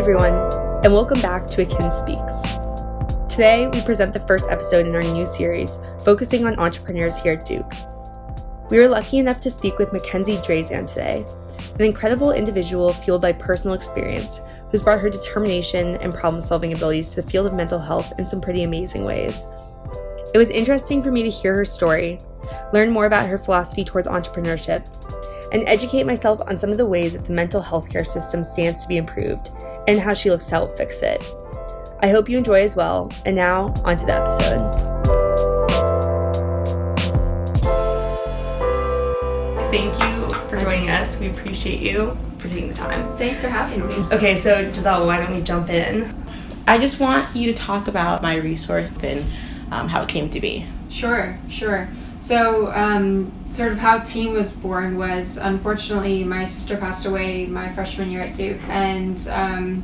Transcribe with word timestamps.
everyone, 0.00 0.32
and 0.82 0.94
welcome 0.94 1.20
back 1.20 1.46
to 1.46 1.60
Akin 1.60 1.92
Speaks. 1.92 2.40
Today, 3.28 3.68
we 3.70 3.82
present 3.82 4.14
the 4.14 4.24
first 4.26 4.46
episode 4.48 4.86
in 4.86 4.94
our 4.94 5.02
new 5.02 5.26
series 5.26 5.78
focusing 6.06 6.46
on 6.46 6.58
entrepreneurs 6.58 7.18
here 7.18 7.34
at 7.34 7.44
Duke. 7.44 7.70
We 8.70 8.78
were 8.78 8.88
lucky 8.88 9.18
enough 9.18 9.42
to 9.42 9.50
speak 9.50 9.76
with 9.76 9.92
Mackenzie 9.92 10.38
Drazan 10.38 10.88
today, 10.88 11.26
an 11.74 11.84
incredible 11.84 12.32
individual 12.32 12.94
fueled 12.94 13.20
by 13.20 13.32
personal 13.32 13.74
experience 13.74 14.40
who's 14.70 14.82
brought 14.82 15.00
her 15.00 15.10
determination 15.10 15.96
and 15.96 16.14
problem 16.14 16.40
solving 16.40 16.72
abilities 16.72 17.10
to 17.10 17.20
the 17.20 17.30
field 17.30 17.46
of 17.46 17.52
mental 17.52 17.78
health 17.78 18.10
in 18.18 18.24
some 18.24 18.40
pretty 18.40 18.62
amazing 18.62 19.04
ways. 19.04 19.46
It 20.32 20.38
was 20.38 20.48
interesting 20.48 21.02
for 21.02 21.12
me 21.12 21.22
to 21.24 21.30
hear 21.30 21.54
her 21.56 21.66
story, 21.66 22.20
learn 22.72 22.88
more 22.88 23.04
about 23.04 23.28
her 23.28 23.36
philosophy 23.36 23.84
towards 23.84 24.06
entrepreneurship, 24.06 24.82
and 25.52 25.62
educate 25.68 26.04
myself 26.04 26.40
on 26.46 26.56
some 26.56 26.70
of 26.70 26.78
the 26.78 26.86
ways 26.86 27.12
that 27.12 27.26
the 27.26 27.34
mental 27.34 27.60
health 27.60 27.90
care 27.90 28.06
system 28.06 28.42
stands 28.42 28.80
to 28.80 28.88
be 28.88 28.96
improved 28.96 29.50
and 29.86 30.00
how 30.00 30.14
she 30.14 30.30
looks 30.30 30.46
to 30.46 30.54
help 30.56 30.76
fix 30.76 31.02
it. 31.02 31.24
I 32.00 32.08
hope 32.08 32.28
you 32.28 32.38
enjoy 32.38 32.62
as 32.62 32.76
well. 32.76 33.12
And 33.26 33.36
now, 33.36 33.74
on 33.84 33.96
to 33.96 34.06
the 34.06 34.14
episode. 34.14 34.90
Thank 39.70 39.92
you 40.02 40.34
for 40.48 40.58
joining 40.58 40.90
us. 40.90 41.20
We 41.20 41.28
appreciate 41.28 41.80
you 41.80 42.16
for 42.38 42.48
taking 42.48 42.68
the 42.68 42.74
time. 42.74 43.16
Thanks 43.16 43.42
for 43.42 43.48
having 43.48 43.86
me. 43.86 43.94
Okay, 44.12 44.34
so 44.34 44.62
Giselle, 44.62 45.06
why 45.06 45.18
don't 45.18 45.34
we 45.34 45.42
jump 45.42 45.70
in? 45.70 46.12
I 46.66 46.78
just 46.78 47.00
want 47.00 47.34
you 47.36 47.52
to 47.52 47.54
talk 47.54 47.86
about 47.88 48.22
my 48.22 48.36
resource 48.36 48.90
and 49.02 49.24
um, 49.70 49.88
how 49.88 50.02
it 50.02 50.08
came 50.08 50.30
to 50.30 50.40
be. 50.40 50.66
Sure, 50.88 51.38
sure. 51.48 51.88
So, 52.20 52.70
um, 52.74 53.32
sort 53.50 53.72
of 53.72 53.78
how 53.78 54.00
Team 54.00 54.34
was 54.34 54.54
born 54.54 54.98
was 54.98 55.38
unfortunately 55.38 56.22
my 56.22 56.44
sister 56.44 56.76
passed 56.76 57.06
away 57.06 57.46
my 57.46 57.72
freshman 57.72 58.10
year 58.10 58.20
at 58.20 58.34
Duke, 58.34 58.60
and 58.68 59.26
um, 59.28 59.82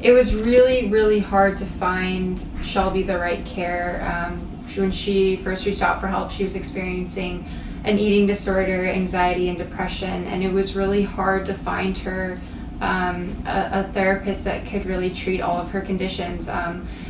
it 0.00 0.12
was 0.12 0.32
really, 0.34 0.88
really 0.88 1.18
hard 1.18 1.56
to 1.56 1.66
find 1.66 2.40
Shelby 2.62 3.02
the 3.02 3.18
right 3.18 3.44
care. 3.44 4.00
Um, 4.08 4.38
when 4.76 4.92
she 4.92 5.36
first 5.36 5.66
reached 5.66 5.82
out 5.82 6.00
for 6.00 6.06
help, 6.06 6.30
she 6.30 6.44
was 6.44 6.54
experiencing 6.54 7.44
an 7.84 7.98
eating 7.98 8.28
disorder, 8.28 8.86
anxiety, 8.86 9.48
and 9.48 9.58
depression, 9.58 10.24
and 10.24 10.44
it 10.44 10.52
was 10.52 10.76
really 10.76 11.02
hard 11.02 11.44
to 11.46 11.54
find 11.54 11.98
her 11.98 12.40
um, 12.80 13.36
a, 13.44 13.80
a, 13.80 13.92
therapist 13.92 14.44
that 14.44 14.66
could 14.66 14.86
really 14.86 15.10
treat 15.10 15.40
all 15.40 15.58
of 15.58 15.70
her 15.70 15.80
conditions. 15.80 16.48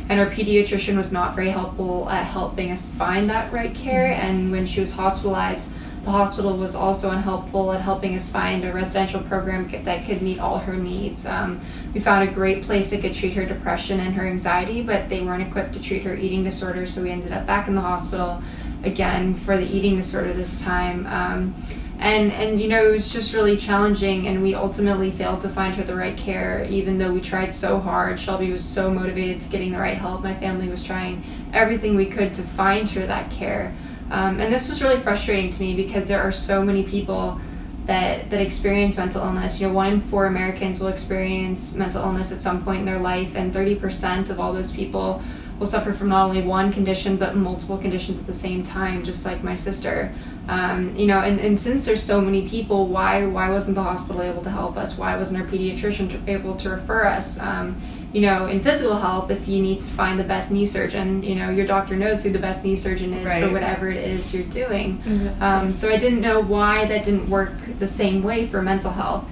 And 0.09 0.19
our 0.19 0.29
pediatrician 0.29 0.97
was 0.97 1.11
not 1.11 1.35
very 1.35 1.49
helpful 1.49 2.09
at 2.09 2.25
helping 2.25 2.71
us 2.71 2.93
find 2.93 3.29
that 3.29 3.51
right 3.53 3.73
care. 3.73 4.11
And 4.11 4.51
when 4.51 4.65
she 4.65 4.79
was 4.79 4.93
hospitalized, 4.93 5.73
the 6.03 6.11
hospital 6.11 6.57
was 6.57 6.75
also 6.75 7.11
unhelpful 7.11 7.71
at 7.71 7.79
helping 7.79 8.13
us 8.13 8.29
find 8.29 8.65
a 8.65 8.73
residential 8.73 9.21
program 9.21 9.69
that 9.85 10.05
could 10.05 10.21
meet 10.21 10.37
all 10.37 10.57
her 10.57 10.75
needs. 10.75 11.25
Um, 11.25 11.61
we 11.93 12.01
found 12.01 12.27
a 12.27 12.31
great 12.31 12.63
place 12.63 12.91
that 12.91 12.99
could 12.99 13.15
treat 13.15 13.33
her 13.33 13.45
depression 13.45 14.01
and 14.01 14.13
her 14.15 14.27
anxiety, 14.27 14.83
but 14.83 15.07
they 15.07 15.21
weren't 15.21 15.43
equipped 15.43 15.73
to 15.73 15.81
treat 15.81 16.03
her 16.03 16.13
eating 16.13 16.43
disorder, 16.43 16.85
so 16.85 17.01
we 17.01 17.09
ended 17.09 17.31
up 17.31 17.45
back 17.45 17.69
in 17.69 17.75
the 17.75 17.81
hospital 17.81 18.43
again 18.83 19.33
for 19.33 19.55
the 19.55 19.65
eating 19.65 19.95
disorder 19.95 20.33
this 20.33 20.61
time. 20.61 21.07
Um, 21.07 21.55
and 21.99 22.31
and 22.31 22.61
you 22.61 22.67
know 22.67 22.87
it 22.87 22.91
was 22.91 23.13
just 23.13 23.33
really 23.33 23.55
challenging 23.55 24.27
and 24.27 24.41
we 24.41 24.55
ultimately 24.55 25.11
failed 25.11 25.41
to 25.41 25.49
find 25.49 25.75
her 25.75 25.83
the 25.83 25.95
right 25.95 26.17
care 26.17 26.65
even 26.69 26.97
though 26.97 27.11
we 27.11 27.21
tried 27.21 27.53
so 27.53 27.79
hard. 27.79 28.19
Shelby 28.19 28.51
was 28.51 28.63
so 28.63 28.91
motivated 28.91 29.39
to 29.41 29.49
getting 29.49 29.71
the 29.71 29.79
right 29.79 29.97
help. 29.97 30.23
My 30.23 30.33
family 30.33 30.67
was 30.67 30.83
trying 30.83 31.23
everything 31.53 31.95
we 31.95 32.07
could 32.07 32.33
to 32.33 32.41
find 32.41 32.89
her 32.89 33.05
that 33.05 33.31
care. 33.31 33.75
Um, 34.11 34.39
and 34.39 34.53
this 34.53 34.67
was 34.67 34.83
really 34.83 34.99
frustrating 34.99 35.49
to 35.51 35.61
me 35.61 35.75
because 35.75 36.07
there 36.07 36.21
are 36.21 36.31
so 36.31 36.63
many 36.63 36.83
people 36.83 37.39
that 37.85 38.29
that 38.29 38.41
experience 38.41 38.97
mental 38.97 39.23
illness. 39.23 39.59
You 39.59 39.67
know 39.67 39.73
one 39.73 39.93
in 39.93 40.01
four 40.01 40.25
americans 40.25 40.79
will 40.79 40.87
experience 40.87 41.73
mental 41.73 42.03
illness 42.03 42.31
at 42.31 42.41
some 42.41 42.63
point 42.63 42.79
in 42.79 42.85
their 42.85 42.99
life 42.99 43.35
and 43.35 43.53
30% 43.53 44.29
of 44.29 44.39
all 44.39 44.53
those 44.53 44.71
people 44.71 45.21
will 45.59 45.67
suffer 45.67 45.93
from 45.93 46.09
not 46.09 46.25
only 46.25 46.41
one 46.41 46.71
condition 46.71 47.17
but 47.17 47.35
multiple 47.35 47.77
conditions 47.77 48.19
at 48.19 48.25
the 48.25 48.33
same 48.33 48.63
time 48.63 49.03
just 49.03 49.25
like 49.25 49.43
my 49.43 49.55
sister 49.55 50.13
um, 50.47 50.95
you 50.95 51.05
know, 51.05 51.19
and, 51.19 51.39
and 51.39 51.57
since 51.57 51.85
there's 51.85 52.03
so 52.03 52.19
many 52.19 52.47
people, 52.47 52.87
why 52.87 53.25
why 53.25 53.49
wasn't 53.49 53.75
the 53.75 53.83
hospital 53.83 54.21
able 54.21 54.43
to 54.43 54.49
help 54.49 54.75
us? 54.75 54.97
Why 54.97 55.15
wasn't 55.15 55.41
our 55.41 55.47
pediatrician 55.47 56.27
able 56.27 56.55
to 56.57 56.69
refer 56.69 57.05
us? 57.05 57.39
Um, 57.39 57.81
you 58.11 58.21
know, 58.21 58.45
in 58.45 58.59
physical 58.59 58.95
health, 58.95 59.31
if 59.31 59.47
you 59.47 59.61
need 59.61 59.81
to 59.81 59.89
find 59.89 60.19
the 60.19 60.23
best 60.23 60.51
knee 60.51 60.65
surgeon, 60.65 61.23
you 61.23 61.33
know, 61.33 61.49
your 61.49 61.65
doctor 61.65 61.95
knows 61.95 62.21
who 62.21 62.29
the 62.29 62.39
best 62.39 62.63
knee 62.63 62.75
surgeon 62.75 63.13
is 63.13 63.25
right. 63.25 63.43
for 63.43 63.51
whatever 63.51 63.89
it 63.89 63.97
is 63.97 64.33
you're 64.33 64.43
doing. 64.43 64.99
Mm-hmm. 64.99 65.41
Um, 65.41 65.73
so 65.73 65.89
I 65.89 65.97
didn't 65.97 66.21
know 66.21 66.39
why 66.39 66.85
that 66.85 67.05
didn't 67.05 67.27
work 67.27 67.53
the 67.79 67.87
same 67.87 68.21
way 68.21 68.45
for 68.45 68.61
mental 68.61 68.91
health. 68.91 69.27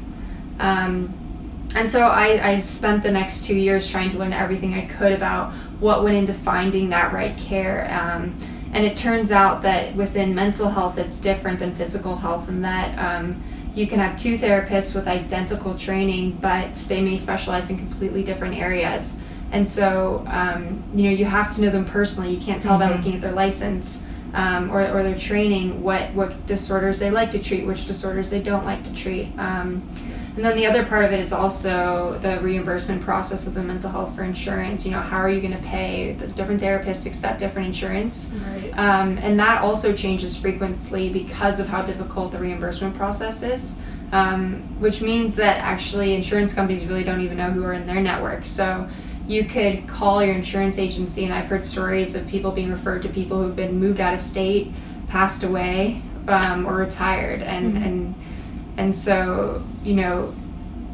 Um, 0.60 1.14
and 1.76 1.90
so 1.90 2.02
I, 2.08 2.54
I 2.54 2.58
spent 2.58 3.04
the 3.04 3.12
next 3.12 3.46
two 3.46 3.56
years 3.56 3.88
trying 3.88 4.10
to 4.12 4.18
learn 4.18 4.34
everything 4.34 4.74
I 4.74 4.86
could 4.86 5.12
about 5.12 5.54
what 5.80 6.04
went 6.04 6.16
into 6.16 6.34
finding 6.34 6.90
that 6.90 7.14
right 7.14 7.38
care. 7.38 7.88
Um, 7.92 8.36
and 8.74 8.86
it 8.86 8.96
turns 8.96 9.32
out 9.32 9.62
that 9.64 9.96
within 9.96 10.34
mental 10.34 10.70
health, 10.70 10.98
it's 10.98 11.20
different 11.20 11.60
than 11.60 11.76
physical 11.76 12.16
health, 12.16 12.48
and 12.48 12.64
that 12.64 12.98
um, 12.98 13.44
you 13.74 13.88
can 13.88 14.00
have 14.00 14.18
two 14.18 14.38
therapists 14.38 14.96
with 14.96 15.08
identical 15.08 15.78
training, 15.78 16.38
but 16.42 16.76
they 16.88 17.02
may 17.02 17.18
specialize 17.18 17.70
in 17.70 17.78
completely 17.78 18.24
different 18.24 18.56
areas. 18.56 19.20
And 19.52 19.68
so, 19.68 20.24
um, 20.28 20.84
you 20.94 21.04
know, 21.04 21.10
you 21.10 21.26
have 21.26 21.54
to 21.56 21.62
know 21.62 21.70
them 21.70 21.86
personally. 21.86 22.34
You 22.34 22.42
can't 22.42 22.62
tell 22.62 22.80
mm-hmm. 22.80 22.90
by 22.90 22.96
looking 22.96 23.16
at 23.16 23.22
their 23.22 23.34
license 23.34 24.06
um, 24.34 24.72
or, 24.72 24.82
or 24.82 25.04
their 25.04 25.18
training 25.18 25.84
what, 25.84 26.14
what 26.14 26.46
disorders 26.46 27.00
they 27.00 27.12
like 27.12 27.32
to 27.32 27.40
treat, 27.40 27.66
which 27.66 27.86
disorders 27.86 28.30
they 28.30 28.42
don't 28.42 28.66
like 28.66 28.84
to 28.86 28.94
treat. 28.94 29.38
Um, 29.38 29.88
and 30.36 30.46
then 30.46 30.56
the 30.56 30.66
other 30.66 30.86
part 30.86 31.04
of 31.04 31.12
it 31.12 31.20
is 31.20 31.34
also 31.34 32.18
the 32.22 32.40
reimbursement 32.40 33.02
process 33.02 33.48
of 33.48 33.54
the 33.54 33.62
mental 33.62 33.92
health 33.92 34.16
for 34.16 34.24
insurance. 34.24 34.86
You 34.86 34.92
know, 34.92 35.02
how 35.02 35.18
are 35.18 35.30
you 35.30 35.42
going 35.42 35.56
to 35.56 35.64
pay? 35.64 36.14
The 36.14 36.28
different 36.28 36.62
therapists 36.62 37.06
accept 37.06 37.40
different 37.40 37.68
insurance. 37.68 38.34
Right. 38.34 38.72
Um, 38.78 39.18
and 39.18 39.38
that 39.40 39.62
also 39.62 39.94
changes 39.94 40.38
frequently 40.38 41.10
because 41.10 41.60
of 41.60 41.68
how 41.68 41.82
difficult 41.82 42.32
the 42.32 42.40
reimbursement 42.40 42.96
process 42.96 43.44
is. 43.44 43.80
Um, 44.14 44.64
which 44.82 45.02
means 45.02 45.38
that 45.38 45.60
actually 45.60 46.14
insurance 46.16 46.54
companies 46.54 46.86
really 46.86 47.06
don't 47.06 47.22
even 47.22 47.38
know 47.38 47.50
who 47.50 47.64
are 47.64 47.72
in 47.72 47.86
their 47.86 48.02
network. 48.02 48.46
So 48.46 48.90
you 49.26 49.46
could 49.46 49.88
call 49.88 50.22
your 50.22 50.36
insurance 50.36 50.78
agency, 50.78 51.24
and 51.24 51.34
I've 51.34 51.46
heard 51.46 51.64
stories 51.64 52.14
of 52.16 52.28
people 52.28 52.52
being 52.52 52.72
referred 52.72 53.04
to 53.04 53.10
people 53.10 53.42
who've 53.42 53.56
been 53.56 53.80
moved 53.80 54.02
out 54.02 54.14
of 54.14 54.20
state, 54.20 54.70
passed 55.08 55.44
away, 55.44 56.02
um, 56.28 56.66
or 56.66 56.76
retired, 56.76 57.42
and 57.42 57.74
mm-hmm. 57.74 57.84
and 57.84 58.16
and 58.82 58.96
so, 58.96 59.64
you 59.84 59.94
know, 59.94 60.34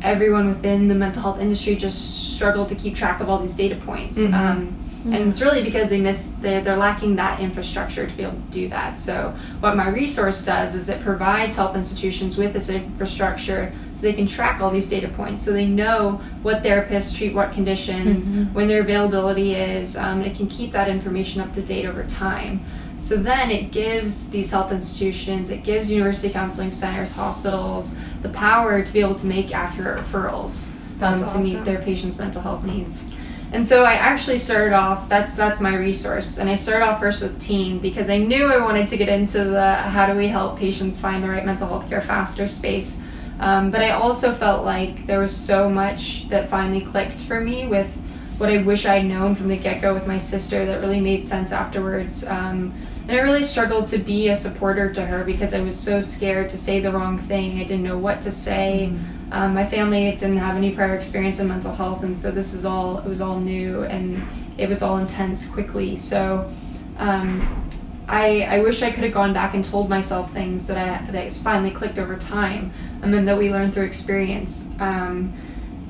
everyone 0.01 0.49
within 0.49 0.89
the 0.89 0.95
mental 0.95 1.21
health 1.21 1.39
industry 1.39 1.73
just 1.75 2.35
struggled 2.35 2.67
to 2.67 2.75
keep 2.75 2.95
track 2.95 3.21
of 3.21 3.29
all 3.29 3.39
these 3.39 3.55
data 3.55 3.75
points. 3.77 4.19
Mm-hmm. 4.19 4.33
Um, 4.33 4.83
and 5.05 5.29
it's 5.29 5.39
really 5.39 5.63
because 5.63 5.89
they 5.89 6.01
miss 6.01 6.31
they're, 6.41 6.61
they're 6.61 6.75
lacking 6.75 7.15
that 7.15 7.39
infrastructure 7.39 8.05
to 8.05 8.13
be 8.17 8.23
able 8.23 8.33
to 8.33 8.51
do 8.51 8.67
that 8.67 8.99
so 8.99 9.33
what 9.61 9.77
my 9.77 9.87
resource 9.87 10.43
does 10.43 10.75
is 10.75 10.89
it 10.89 10.99
provides 10.99 11.55
health 11.55 11.77
institutions 11.77 12.35
with 12.35 12.51
this 12.51 12.67
infrastructure 12.67 13.71
so 13.93 14.01
they 14.01 14.11
can 14.11 14.27
track 14.27 14.59
all 14.59 14.69
these 14.69 14.89
data 14.89 15.07
points 15.07 15.41
so 15.41 15.53
they 15.53 15.65
know 15.65 16.19
what 16.41 16.61
therapists 16.61 17.15
treat 17.15 17.33
what 17.33 17.53
conditions 17.53 18.35
mm-hmm. 18.35 18.53
when 18.53 18.67
their 18.67 18.81
availability 18.81 19.55
is 19.55 19.95
um, 19.95 20.17
and 20.17 20.27
it 20.27 20.35
can 20.35 20.47
keep 20.47 20.73
that 20.73 20.89
information 20.89 21.39
up 21.39 21.53
to 21.53 21.61
date 21.61 21.85
over 21.85 22.03
time 22.03 22.59
so 22.99 23.15
then 23.15 23.51
it 23.51 23.71
gives 23.71 24.29
these 24.29 24.51
health 24.51 24.71
institutions, 24.71 25.51
it 25.51 25.63
gives 25.63 25.91
university 25.91 26.29
counseling 26.29 26.71
centers, 26.71 27.11
hospitals, 27.11 27.97
the 28.21 28.29
power 28.29 28.83
to 28.83 28.93
be 28.93 28.99
able 28.99 29.15
to 29.15 29.27
make 29.27 29.53
accurate 29.53 30.03
referrals 30.03 30.75
um, 31.01 31.23
awesome. 31.23 31.41
to 31.41 31.47
meet 31.47 31.65
their 31.65 31.81
patients' 31.81 32.17
mental 32.17 32.41
health 32.41 32.63
needs. 32.63 33.05
And 33.51 33.65
so 33.65 33.85
I 33.85 33.93
actually 33.93 34.39
started 34.39 34.73
off. 34.73 35.07
That's 35.07 35.37
that's 35.37 35.61
my 35.61 35.73
resource, 35.75 36.37
and 36.37 36.49
I 36.49 36.55
started 36.55 36.85
off 36.85 36.99
first 36.99 37.21
with 37.21 37.39
teen 37.39 37.79
because 37.79 38.09
I 38.09 38.17
knew 38.17 38.45
I 38.45 38.57
wanted 38.57 38.89
to 38.89 38.97
get 38.97 39.07
into 39.07 39.45
the 39.45 39.75
how 39.75 40.05
do 40.05 40.17
we 40.17 40.27
help 40.27 40.59
patients 40.59 40.99
find 40.99 41.23
the 41.23 41.29
right 41.29 41.45
mental 41.45 41.67
health 41.67 41.87
care 41.87 42.01
faster 42.01 42.47
space. 42.47 43.01
Um, 43.39 43.71
but 43.71 43.81
I 43.81 43.91
also 43.91 44.33
felt 44.33 44.65
like 44.65 45.05
there 45.05 45.19
was 45.19 45.35
so 45.35 45.69
much 45.69 46.27
that 46.29 46.49
finally 46.49 46.81
clicked 46.81 47.21
for 47.21 47.39
me 47.39 47.67
with 47.67 47.95
what 48.37 48.49
I 48.49 48.57
wish 48.57 48.85
I'd 48.85 49.05
known 49.05 49.35
from 49.35 49.47
the 49.47 49.57
get 49.57 49.81
go 49.81 49.93
with 49.93 50.05
my 50.05 50.17
sister 50.17 50.65
that 50.65 50.81
really 50.81 50.99
made 50.99 51.25
sense 51.25 51.51
afterwards. 51.51 52.25
Um, 52.25 52.73
and 53.07 53.17
I 53.17 53.21
really 53.21 53.43
struggled 53.43 53.87
to 53.89 53.97
be 53.97 54.29
a 54.29 54.35
supporter 54.35 54.93
to 54.93 55.05
her 55.05 55.23
because 55.23 55.53
I 55.53 55.61
was 55.61 55.79
so 55.79 56.01
scared 56.01 56.49
to 56.51 56.57
say 56.57 56.79
the 56.79 56.91
wrong 56.91 57.17
thing. 57.17 57.59
I 57.59 57.63
didn't 57.63 57.83
know 57.83 57.97
what 57.97 58.21
to 58.21 58.31
say. 58.31 58.89
Mm-hmm. 58.91 59.33
Um, 59.33 59.53
my 59.53 59.65
family 59.65 60.11
didn't 60.11 60.37
have 60.37 60.55
any 60.55 60.71
prior 60.71 60.95
experience 60.95 61.39
in 61.39 61.47
mental 61.47 61.73
health, 61.73 62.03
and 62.03 62.17
so 62.17 62.31
this 62.31 62.53
is 62.53 62.63
all 62.63 62.99
it 62.99 63.05
was 63.05 63.21
all 63.21 63.39
new 63.39 63.83
and 63.83 64.21
it 64.57 64.69
was 64.69 64.81
all 64.83 64.97
intense 64.97 65.47
quickly. 65.47 65.95
So. 65.95 66.49
Um, 66.97 67.63
I, 68.09 68.43
I 68.43 68.59
wish 68.59 68.83
I 68.83 68.91
could 68.91 69.03
have 69.03 69.13
gone 69.13 69.33
back 69.33 69.53
and 69.53 69.65
told 69.65 69.89
myself 69.89 70.31
things 70.31 70.65
that 70.67 70.77
I 70.77 71.11
that 71.11 71.31
finally 71.33 71.71
clicked 71.71 71.99
over 71.99 72.15
time, 72.15 72.71
and 73.01 73.13
then 73.13 73.25
that 73.25 73.37
we 73.37 73.51
learned 73.51 73.73
through 73.73 73.83
experience. 73.83 74.73
Um, 74.79 75.33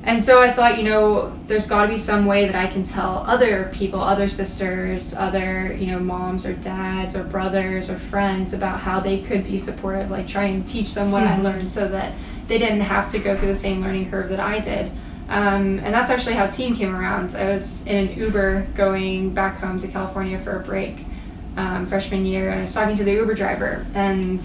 and 0.08 0.24
so 0.24 0.40
I 0.40 0.50
thought, 0.50 0.78
you 0.78 0.84
know, 0.84 1.38
there's 1.48 1.68
got 1.68 1.82
to 1.82 1.88
be 1.88 1.96
some 1.98 2.24
way 2.24 2.46
that 2.46 2.54
I 2.54 2.66
can 2.66 2.82
tell 2.82 3.18
other 3.26 3.70
people, 3.74 4.00
other 4.00 4.26
sisters, 4.26 5.14
other, 5.14 5.74
you 5.74 5.88
know, 5.88 5.98
moms 5.98 6.46
or 6.46 6.54
dads 6.54 7.14
or 7.14 7.24
brothers 7.24 7.90
or 7.90 7.96
friends 7.98 8.54
about 8.54 8.80
how 8.80 9.00
they 9.00 9.20
could 9.20 9.44
be 9.44 9.58
supportive, 9.58 10.10
like 10.10 10.26
try 10.26 10.44
and 10.44 10.66
teach 10.66 10.94
them 10.94 11.12
what 11.12 11.24
I 11.24 11.38
learned 11.42 11.60
so 11.60 11.86
that 11.88 12.14
they 12.46 12.56
didn't 12.56 12.80
have 12.80 13.10
to 13.10 13.18
go 13.18 13.36
through 13.36 13.48
the 13.48 13.54
same 13.54 13.82
learning 13.82 14.10
curve 14.10 14.30
that 14.30 14.40
I 14.40 14.60
did. 14.60 14.90
Um, 15.28 15.78
and 15.80 15.92
that's 15.92 16.08
actually 16.08 16.36
how 16.36 16.46
Team 16.46 16.74
came 16.74 16.96
around. 16.96 17.36
I 17.36 17.50
was 17.50 17.86
in 17.86 18.08
an 18.08 18.18
Uber 18.18 18.66
going 18.74 19.34
back 19.34 19.58
home 19.58 19.78
to 19.80 19.88
California 19.88 20.38
for 20.38 20.56
a 20.56 20.60
break 20.60 21.04
um, 21.58 21.84
freshman 21.84 22.24
year, 22.24 22.48
and 22.48 22.60
I 22.60 22.62
was 22.62 22.72
talking 22.72 22.96
to 22.96 23.04
the 23.04 23.12
Uber 23.12 23.34
driver, 23.34 23.84
and 23.94 24.42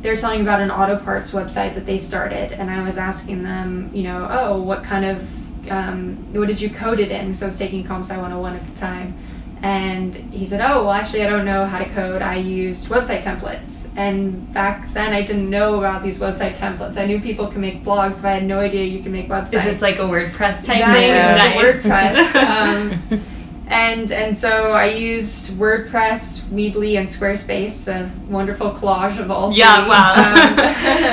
they 0.00 0.10
were 0.10 0.16
telling 0.16 0.40
me 0.40 0.42
about 0.42 0.60
an 0.60 0.70
auto 0.70 0.96
parts 0.96 1.32
website 1.32 1.74
that 1.74 1.86
they 1.86 1.98
started, 1.98 2.52
and 2.52 2.70
I 2.70 2.82
was 2.82 2.98
asking 2.98 3.42
them, 3.42 3.90
you 3.92 4.02
know, 4.04 4.26
oh, 4.30 4.60
what 4.60 4.82
kind 4.82 5.04
of, 5.04 5.70
um, 5.70 6.16
what 6.32 6.48
did 6.48 6.60
you 6.60 6.70
code 6.70 7.00
it 7.00 7.10
in? 7.10 7.34
So 7.34 7.46
I 7.46 7.48
was 7.48 7.58
taking 7.58 7.84
Comp 7.84 8.04
Sci 8.04 8.14
101 8.14 8.56
at 8.56 8.66
the 8.66 8.80
time. 8.80 9.14
And 9.62 10.14
he 10.32 10.46
said, 10.46 10.62
Oh, 10.62 10.84
well, 10.84 10.92
actually, 10.92 11.22
I 11.22 11.28
don't 11.28 11.44
know 11.44 11.66
how 11.66 11.78
to 11.78 11.84
code. 11.90 12.22
I 12.22 12.36
used 12.36 12.88
website 12.88 13.22
templates. 13.22 13.90
And 13.94 14.50
back 14.54 14.90
then, 14.94 15.12
I 15.12 15.20
didn't 15.20 15.50
know 15.50 15.74
about 15.78 16.02
these 16.02 16.18
website 16.18 16.56
templates. 16.56 16.98
I 16.98 17.04
knew 17.04 17.20
people 17.20 17.46
could 17.46 17.60
make 17.60 17.84
blogs, 17.84 18.22
but 18.22 18.28
I 18.28 18.34
had 18.36 18.44
no 18.44 18.60
idea 18.60 18.84
you 18.84 19.02
could 19.02 19.12
make 19.12 19.28
websites. 19.28 19.54
Is 19.54 19.64
this 19.64 19.82
like 19.82 19.96
a 19.96 20.04
WordPress 20.04 20.64
type 20.64 20.76
exactly, 20.76 21.84
thing? 21.84 21.84
Nice. 21.84 21.84
Nice. 21.84 22.32
WordPress. 22.32 23.20
Um, 23.20 23.24
and 23.70 24.10
and 24.12 24.36
so 24.36 24.72
I 24.72 24.86
used 24.90 25.50
WordPress, 25.52 26.42
Weebly, 26.50 26.98
and 26.98 27.06
Squarespace, 27.08 27.88
a 27.88 28.10
wonderful 28.30 28.72
collage 28.72 29.18
of 29.18 29.30
all. 29.30 29.52
Yeah, 29.52 29.80
three. 29.82 29.88
wow, 29.90 30.14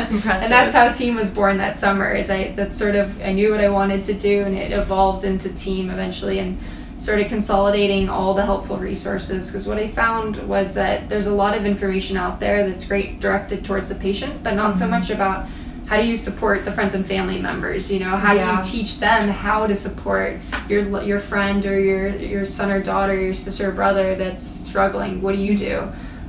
Um, 0.10 0.16
impressive. 0.16 0.42
And 0.44 0.52
that's 0.52 0.74
how 0.74 0.92
Team 0.92 1.16
was 1.16 1.30
born 1.34 1.58
that 1.60 1.78
summer. 1.78 2.14
Is 2.14 2.30
I 2.30 2.52
that's 2.56 2.76
sort 2.78 2.96
of 2.96 3.22
I 3.22 3.32
knew 3.32 3.52
what 3.52 3.62
I 3.62 3.70
wanted 3.70 4.04
to 4.06 4.14
do, 4.14 4.44
and 4.44 4.56
it 4.56 4.72
evolved 4.72 5.24
into 5.24 5.54
Team 5.54 5.90
eventually, 5.90 6.40
and 6.40 6.58
started 6.98 7.28
consolidating 7.30 8.10
all 8.10 8.34
the 8.34 8.44
helpful 8.46 8.78
resources. 8.78 9.48
Because 9.48 9.68
what 9.68 9.78
I 9.78 9.88
found 9.88 10.38
was 10.48 10.74
that 10.74 11.10
there's 11.10 11.28
a 11.28 11.34
lot 11.34 11.56
of 11.56 11.64
information 11.66 12.18
out 12.18 12.40
there 12.40 12.68
that's 12.68 12.88
great 12.88 13.20
directed 13.20 13.64
towards 13.64 13.90
the 13.90 13.96
patient, 13.96 14.44
but 14.44 14.56
not 14.56 14.72
Mm-hmm. 14.72 14.80
so 14.80 14.88
much 14.88 15.10
about 15.12 15.48
how 15.88 15.96
do 15.98 16.04
you 16.06 16.18
support 16.18 16.66
the 16.66 16.72
friends 16.72 16.96
and 16.96 17.06
family 17.06 17.42
members 17.42 17.90
you 17.92 18.00
know? 18.00 18.16
How 18.18 18.34
Yeah. 18.34 18.62
do 18.62 18.68
you 18.68 18.84
teach 18.84 19.00
them 19.00 19.30
how 19.30 19.66
to 19.68 19.76
support 19.76 20.38
your 20.70 21.02
your 21.02 21.20
friend 21.20 21.66
or 21.66 21.80
your 21.80 22.10
your 22.10 22.46
son 22.46 22.72
or 22.72 22.82
daughter 22.82 23.20
your 23.20 23.34
sister 23.34 23.70
or 23.70 23.72
brother 23.72 24.16
that's 24.16 24.44
struggling? 24.44 25.22
What 25.22 25.34
do 25.36 25.42
you 25.42 25.56
do? 25.58 25.84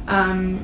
Um, 0.07 0.61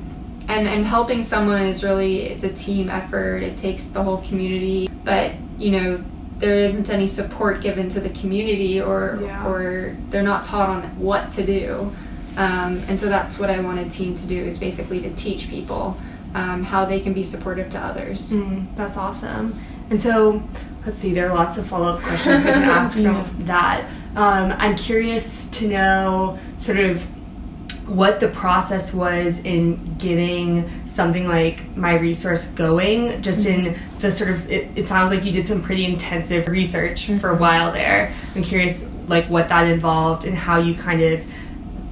and 0.48 0.68
and 0.68 0.84
helping 0.86 1.22
someone 1.22 1.62
is 1.62 1.82
really 1.82 2.22
it's 2.22 2.44
a 2.44 2.52
team 2.52 2.88
effort. 2.88 3.42
It 3.42 3.56
takes 3.56 3.86
the 3.88 4.02
whole 4.02 4.18
community. 4.18 4.88
But 5.04 5.32
you 5.58 5.70
know 5.72 6.04
there 6.38 6.58
isn't 6.64 6.90
any 6.90 7.06
support 7.06 7.62
given 7.62 7.88
to 7.88 8.00
the 8.00 8.10
community 8.10 8.80
or 8.80 9.18
Yeah. 9.22 9.46
or 9.46 9.96
they're 10.10 10.22
not 10.22 10.44
taught 10.44 10.68
on 10.68 10.82
what 10.98 11.30
to 11.32 11.42
do. 11.44 11.90
Um, 12.36 12.80
and 12.88 12.98
so 12.98 13.06
that's 13.08 13.38
what 13.38 13.48
I 13.50 13.60
wanted 13.60 13.90
team 13.90 14.16
to 14.16 14.26
do 14.26 14.44
is 14.44 14.58
basically 14.58 15.00
to 15.02 15.10
teach 15.10 15.48
people 15.48 15.96
um, 16.34 16.62
how 16.64 16.84
they 16.84 17.00
can 17.00 17.12
be 17.12 17.22
supportive 17.22 17.70
to 17.70 17.78
others. 17.78 18.32
Mm, 18.34 18.74
that's 18.76 18.96
awesome. 18.96 19.58
And 19.90 20.00
so, 20.00 20.42
let's 20.86 20.98
see, 20.98 21.14
there 21.14 21.30
are 21.30 21.34
lots 21.34 21.58
of 21.58 21.66
follow 21.66 21.88
up 21.94 22.00
questions 22.02 22.44
we 22.44 22.50
can 22.50 22.62
ask 22.62 22.94
from 22.96 23.04
Yeah. 23.04 23.26
that. 23.40 23.84
Um, 24.16 24.52
I'm 24.58 24.76
curious 24.76 25.48
to 25.50 25.68
know 25.68 26.38
sort 26.58 26.78
of 26.78 27.06
what 27.88 28.18
the 28.18 28.28
process 28.28 28.94
was 28.94 29.38
in 29.40 29.96
getting 29.98 30.66
something 30.86 31.28
like 31.28 31.76
my 31.76 31.94
resource 31.98 32.50
going 32.52 33.20
just 33.20 33.46
in 33.46 33.76
the 33.98 34.10
sort 34.10 34.30
of 34.30 34.50
it, 34.50 34.70
it 34.74 34.88
sounds 34.88 35.10
like 35.10 35.22
you 35.22 35.30
did 35.32 35.46
some 35.46 35.60
pretty 35.60 35.84
intensive 35.84 36.48
research 36.48 37.10
for 37.20 37.28
a 37.28 37.36
while 37.36 37.72
there 37.72 38.10
i'm 38.34 38.42
curious 38.42 38.88
like 39.06 39.26
what 39.26 39.50
that 39.50 39.66
involved 39.66 40.24
and 40.24 40.34
how 40.34 40.56
you 40.58 40.74
kind 40.74 41.02
of 41.02 41.22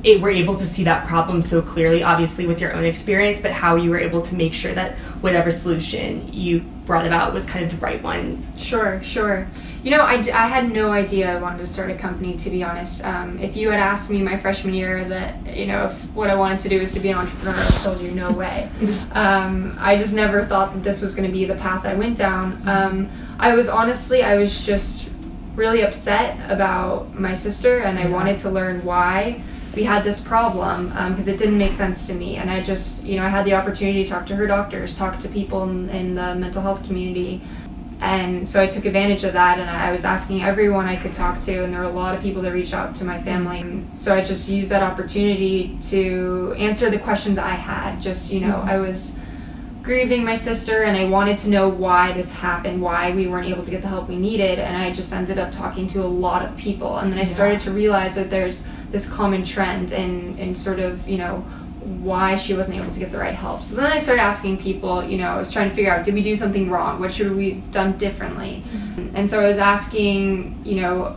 it, 0.04 0.20
were 0.20 0.30
able 0.30 0.54
to 0.56 0.66
see 0.66 0.84
that 0.84 1.06
problem 1.06 1.42
so 1.42 1.62
clearly, 1.62 2.02
obviously 2.02 2.46
with 2.46 2.60
your 2.60 2.72
own 2.72 2.84
experience, 2.84 3.40
but 3.40 3.52
how 3.52 3.76
you 3.76 3.90
were 3.90 3.98
able 3.98 4.20
to 4.22 4.34
make 4.34 4.54
sure 4.54 4.74
that 4.74 4.96
whatever 5.20 5.50
solution 5.50 6.32
you 6.32 6.60
brought 6.84 7.06
about 7.06 7.32
was 7.32 7.46
kind 7.46 7.64
of 7.64 7.70
the 7.70 7.76
right 7.78 8.02
one. 8.02 8.44
Sure, 8.56 9.00
sure. 9.02 9.46
You 9.84 9.90
know, 9.90 10.02
I, 10.02 10.14
I 10.14 10.46
had 10.46 10.70
no 10.70 10.92
idea 10.92 11.32
I 11.32 11.40
wanted 11.40 11.58
to 11.58 11.66
start 11.66 11.90
a 11.90 11.94
company, 11.94 12.36
to 12.36 12.50
be 12.50 12.62
honest. 12.62 13.04
Um, 13.04 13.38
if 13.40 13.56
you 13.56 13.70
had 13.70 13.80
asked 13.80 14.10
me 14.10 14.22
my 14.22 14.36
freshman 14.36 14.74
year 14.74 15.04
that, 15.06 15.56
you 15.56 15.66
know, 15.66 15.86
if 15.86 16.04
what 16.14 16.30
I 16.30 16.36
wanted 16.36 16.60
to 16.60 16.68
do 16.68 16.80
is 16.80 16.92
to 16.92 17.00
be 17.00 17.10
an 17.10 17.18
entrepreneur, 17.18 17.54
I 17.54 17.56
would 17.56 17.64
have 17.64 17.82
told 17.82 18.00
you 18.00 18.10
no 18.10 18.32
way. 18.32 18.70
Um, 19.12 19.76
I 19.78 19.96
just 19.96 20.14
never 20.14 20.44
thought 20.44 20.72
that 20.72 20.82
this 20.82 21.02
was 21.02 21.14
going 21.14 21.28
to 21.28 21.32
be 21.32 21.44
the 21.44 21.54
path 21.56 21.84
I 21.84 21.94
went 21.94 22.16
down. 22.16 22.66
Um, 22.66 23.10
I 23.38 23.54
was 23.54 23.68
honestly, 23.68 24.22
I 24.22 24.36
was 24.36 24.64
just 24.64 25.10
really 25.54 25.82
upset 25.82 26.50
about 26.50 27.18
my 27.18 27.34
sister, 27.34 27.80
and 27.80 27.98
I 27.98 28.08
wanted 28.08 28.38
to 28.38 28.50
learn 28.50 28.84
why 28.84 29.42
we 29.74 29.82
had 29.84 30.04
this 30.04 30.20
problem 30.20 30.92
um, 30.96 31.12
because 31.12 31.28
it 31.28 31.38
didn't 31.38 31.58
make 31.58 31.72
sense 31.72 32.06
to 32.06 32.14
me. 32.14 32.36
And 32.36 32.50
I 32.50 32.62
just, 32.62 33.02
you 33.02 33.16
know, 33.16 33.24
I 33.24 33.28
had 33.28 33.44
the 33.44 33.54
opportunity 33.54 34.04
to 34.04 34.10
talk 34.10 34.26
to 34.26 34.36
her 34.36 34.46
doctors, 34.46 34.96
talk 34.96 35.18
to 35.20 35.28
people 35.28 35.62
in, 35.64 35.88
in 35.90 36.14
the 36.14 36.34
mental 36.34 36.62
health 36.62 36.84
community. 36.86 37.40
And 38.00 38.46
so 38.46 38.60
I 38.60 38.66
took 38.66 38.84
advantage 38.84 39.22
of 39.22 39.32
that 39.34 39.60
and 39.60 39.70
I 39.70 39.92
was 39.92 40.04
asking 40.04 40.42
everyone 40.42 40.86
I 40.86 40.96
could 40.96 41.12
talk 41.12 41.40
to, 41.42 41.62
and 41.62 41.72
there 41.72 41.80
were 41.80 41.86
a 41.86 41.92
lot 41.92 42.16
of 42.16 42.20
people 42.20 42.42
that 42.42 42.52
reached 42.52 42.74
out 42.74 42.96
to 42.96 43.04
my 43.04 43.22
family. 43.22 43.84
So 43.94 44.12
I 44.12 44.22
just 44.24 44.48
used 44.48 44.70
that 44.72 44.82
opportunity 44.82 45.78
to 45.82 46.54
answer 46.58 46.90
the 46.90 46.98
questions 46.98 47.38
I 47.38 47.50
had. 47.50 48.02
Just, 48.02 48.32
you 48.32 48.40
know, 48.40 48.56
I 48.66 48.78
was 48.78 49.20
grieving 49.82 50.24
my 50.24 50.34
sister 50.34 50.82
and 50.82 50.96
I 50.96 51.04
wanted 51.04 51.38
to 51.38 51.48
know 51.48 51.68
why 51.68 52.12
this 52.12 52.32
happened, 52.32 52.82
why 52.82 53.12
we 53.12 53.28
weren't 53.28 53.48
able 53.48 53.62
to 53.62 53.70
get 53.70 53.82
the 53.82 53.88
help 53.88 54.08
we 54.08 54.16
needed, 54.16 54.58
and 54.58 54.76
I 54.76 54.92
just 54.92 55.12
ended 55.12 55.38
up 55.38 55.52
talking 55.52 55.86
to 55.88 56.02
a 56.02 56.06
lot 56.06 56.44
of 56.44 56.56
people. 56.56 56.98
And 56.98 57.12
then 57.12 57.20
I 57.20 57.24
started 57.24 57.60
to 57.62 57.70
realize 57.70 58.16
that 58.16 58.30
there's 58.30 58.66
this 58.92 59.08
common 59.08 59.44
trend 59.44 59.90
in, 59.90 60.38
in 60.38 60.54
sort 60.54 60.78
of, 60.78 61.08
you 61.08 61.18
know, 61.18 61.38
why 62.02 62.36
she 62.36 62.54
wasn't 62.54 62.78
able 62.78 62.92
to 62.92 63.00
get 63.00 63.10
the 63.10 63.18
right 63.18 63.34
help. 63.34 63.62
So 63.62 63.74
then 63.74 63.90
I 63.90 63.98
started 63.98 64.22
asking 64.22 64.58
people, 64.58 65.02
you 65.02 65.18
know, 65.18 65.28
I 65.28 65.38
was 65.38 65.50
trying 65.50 65.68
to 65.68 65.74
figure 65.74 65.92
out 65.92 66.04
did 66.04 66.14
we 66.14 66.22
do 66.22 66.36
something 66.36 66.70
wrong? 66.70 67.00
What 67.00 67.12
should 67.12 67.34
we 67.34 67.54
have 67.54 67.70
done 67.72 67.98
differently? 67.98 68.62
Mm-hmm. 68.70 69.16
And 69.16 69.28
so 69.28 69.40
I 69.40 69.46
was 69.46 69.58
asking, 69.58 70.60
you 70.64 70.80
know, 70.80 71.16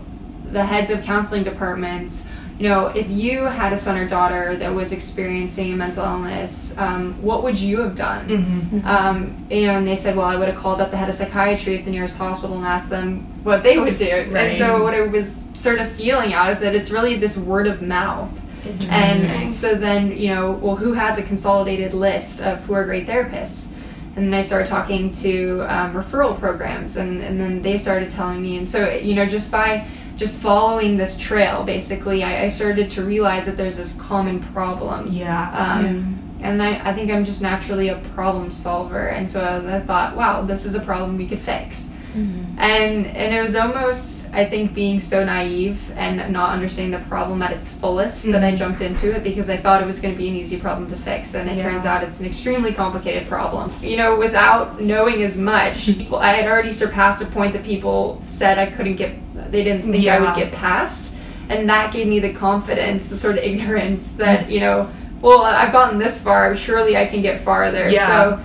the 0.52 0.66
heads 0.66 0.90
of 0.90 1.04
counseling 1.04 1.44
departments, 1.44 2.28
you 2.58 2.70
know, 2.70 2.88
if 2.88 3.10
you 3.10 3.44
had 3.44 3.74
a 3.74 3.78
son 3.78 3.98
or 3.98 4.08
daughter 4.08 4.56
that 4.56 4.74
was 4.74 4.94
experiencing 4.94 5.74
a 5.74 5.76
mental 5.76 6.06
illness, 6.06 6.78
um, 6.78 7.22
what 7.22 7.44
would 7.44 7.60
you 7.60 7.82
have 7.82 7.96
done? 7.96 8.30
Mm-hmm. 8.30 8.88
Um, 8.88 9.48
and 9.52 9.86
they 9.86 9.98
said, 9.98 10.16
well, 10.16 10.26
I 10.26 10.38
would 10.38 10.48
have 10.48 10.58
called 10.58 10.80
up 10.80 10.90
the 10.90 10.98
head 10.98 11.10
of 11.10 11.16
psychiatry 11.16 11.78
at 11.78 11.84
the 11.84 11.92
nearest 11.92 12.18
hospital 12.18 12.56
and 12.56 12.66
asked 12.66 12.90
them 12.90 13.22
what 13.44 13.62
they 13.62 13.78
would 13.78 13.96
do. 13.96 14.06
Right. 14.06 14.36
And 14.36 14.56
so 14.56 14.82
what 14.82 14.94
I 14.94 15.02
was 15.02 15.50
sort 15.54 15.80
of 15.80 15.92
feeling 15.92 16.34
out 16.34 16.50
is 16.52 16.62
that 16.62 16.74
it's 16.74 16.92
really 16.92 17.16
this 17.16 17.38
word 17.38 17.68
of 17.68 17.82
mouth. 17.82 18.42
And 18.90 19.52
so 19.52 19.76
then, 19.76 20.18
you 20.18 20.30
know, 20.30 20.54
well, 20.54 20.76
who 20.76 20.94
has 20.94 21.20
a 21.20 21.24
consolidated 21.24 21.94
list 21.94 22.42
of 22.42 22.64
who 22.64 22.74
are 22.74 22.84
great 22.86 23.06
therapists? 23.06 23.72
And 24.16 24.28
then 24.28 24.34
I 24.34 24.42
started 24.42 24.68
talking 24.68 25.12
to 25.12 25.66
um, 25.68 25.94
referral 25.94 26.40
programs, 26.40 26.96
and, 26.96 27.22
and 27.22 27.38
then 27.38 27.62
they 27.62 27.76
started 27.76 28.10
telling 28.10 28.42
me. 28.42 28.58
And 28.58 28.68
so, 28.68 28.90
you 28.90 29.14
know, 29.14 29.26
just 29.26 29.52
by 29.52 29.86
just 30.16 30.42
following 30.42 30.98
this 30.98 31.18
trail, 31.18 31.64
basically, 31.64 32.24
I, 32.24 32.46
I 32.46 32.48
started 32.50 32.90
to 32.92 33.04
realize 33.04 33.46
that 33.46 33.58
there's 33.58 33.78
this 33.78 33.94
common 34.00 34.40
problem. 34.40 35.08
Yeah. 35.12 35.52
Um, 35.52 36.22
And 36.42 36.62
I, 36.62 36.90
I 36.90 36.94
think 36.94 37.10
I'm 37.10 37.26
just 37.26 37.42
naturally 37.42 37.90
a 37.90 37.98
problem 38.14 38.52
solver. 38.52 39.08
And 39.10 39.28
so 39.28 39.66
I 39.68 39.80
thought, 39.80 40.16
wow, 40.16 40.44
this 40.44 40.66
is 40.66 40.76
a 40.76 40.82
problem 40.82 41.18
we 41.18 41.28
could 41.28 41.40
fix. 41.40 41.92
And 42.16 43.06
and 43.08 43.36
it 43.36 43.42
was 43.42 43.56
almost 43.56 44.26
I 44.32 44.46
think 44.46 44.74
being 44.74 45.00
so 45.00 45.26
naive 45.26 45.92
and 45.98 46.32
not 46.32 46.52
understanding 46.52 46.92
the 47.00 47.06
problem 47.08 47.42
at 47.42 47.52
its 47.52 47.72
fullest 47.72 48.32
that 48.32 48.44
I 48.44 48.52
Mhm. 48.54 48.58
jumped 48.58 48.82
into 48.82 49.14
it 49.16 49.24
because 49.24 49.50
I 49.50 49.58
thought 49.58 49.82
it 49.82 49.86
was 49.86 50.00
going 50.00 50.14
to 50.14 50.18
be 50.18 50.30
an 50.30 50.36
easy 50.36 50.58
problem 50.58 50.88
to 50.90 50.96
fix 50.96 51.34
and 51.36 51.50
it 51.50 51.58
Yeah. 51.58 51.64
turns 51.64 51.86
out 51.86 52.04
it's 52.04 52.20
an 52.22 52.26
extremely 52.26 52.72
complicated 52.72 53.28
problem. 53.28 53.74
You 53.82 53.98
know, 53.98 54.16
without 54.16 54.82
knowing 54.82 55.22
as 55.24 55.38
much, 55.38 55.86
people, 55.98 56.18
I 56.18 56.34
had 56.34 56.48
already 56.48 56.72
surpassed 56.72 57.22
a 57.22 57.26
point 57.26 57.52
that 57.54 57.64
people 57.64 58.22
said 58.24 58.58
I 58.58 58.68
couldn't 58.68 58.96
get 58.96 59.12
they 59.52 59.64
didn't 59.64 59.92
think 59.92 60.08
I 60.08 60.20
would 60.20 60.36
get 60.36 60.52
past 60.52 61.14
and 61.50 61.70
that 61.70 61.92
gave 61.94 62.08
me 62.08 62.20
the 62.20 62.32
confidence, 62.34 63.10
the 63.10 63.16
sort 63.18 63.38
of 63.38 63.44
ignorance 63.52 64.14
that, 64.14 64.50
you 64.50 64.60
know, 64.62 64.88
well, 65.22 65.42
I've 65.44 65.72
gotten 65.72 65.98
this 66.00 66.22
far, 66.22 66.56
surely 66.56 66.96
I 66.98 67.06
can 67.06 67.22
get 67.22 67.40
farther. 67.40 67.90
Yeah. 67.90 68.08
So 68.08 68.40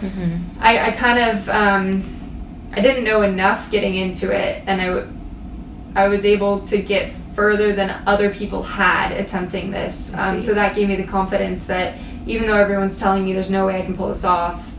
I, 0.60 0.88
I 0.88 0.90
kind 0.92 1.18
of 1.30 1.48
um, 1.48 2.02
I 2.72 2.80
didn't 2.80 3.04
know 3.04 3.22
enough 3.22 3.70
getting 3.70 3.94
into 3.96 4.30
it, 4.32 4.62
and 4.66 4.80
I, 4.80 4.86
w- 4.86 5.12
I 5.96 6.08
was 6.08 6.24
able 6.24 6.60
to 6.62 6.78
get 6.80 7.10
further 7.34 7.72
than 7.72 7.90
other 8.06 8.30
people 8.30 8.62
had 8.62 9.12
attempting 9.12 9.70
this. 9.70 10.14
Um, 10.18 10.40
so 10.40 10.54
that 10.54 10.74
gave 10.76 10.88
me 10.88 10.96
the 10.96 11.04
confidence 11.04 11.66
that 11.66 11.96
even 12.26 12.46
though 12.46 12.56
everyone's 12.56 12.98
telling 12.98 13.24
me 13.24 13.32
there's 13.32 13.50
no 13.50 13.66
way 13.66 13.78
I 13.80 13.82
can 13.84 13.96
pull 13.96 14.08
this 14.08 14.24
off, 14.24 14.72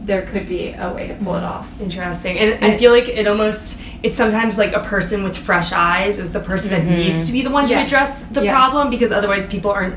there 0.00 0.22
could 0.26 0.46
be 0.46 0.72
a 0.72 0.92
way 0.92 1.08
to 1.08 1.14
pull 1.14 1.34
it 1.36 1.44
off. 1.44 1.80
Interesting. 1.80 2.38
And 2.38 2.62
I 2.62 2.76
feel 2.76 2.92
like 2.92 3.08
it 3.08 3.26
almost, 3.26 3.80
it's 4.02 4.16
sometimes 4.16 4.58
like 4.58 4.74
a 4.74 4.80
person 4.80 5.22
with 5.24 5.34
fresh 5.36 5.72
eyes 5.72 6.18
is 6.18 6.30
the 6.32 6.40
person 6.40 6.70
that 6.72 6.84
needs 6.84 7.26
to 7.26 7.32
be 7.32 7.40
the 7.40 7.48
one 7.50 7.64
to 7.68 7.70
Yes. 7.72 7.86
address 7.88 8.26
the 8.26 8.44
Yes. 8.44 8.52
problem 8.54 8.90
because 8.90 9.12
otherwise 9.12 9.46
people 9.46 9.70
aren't, 9.70 9.94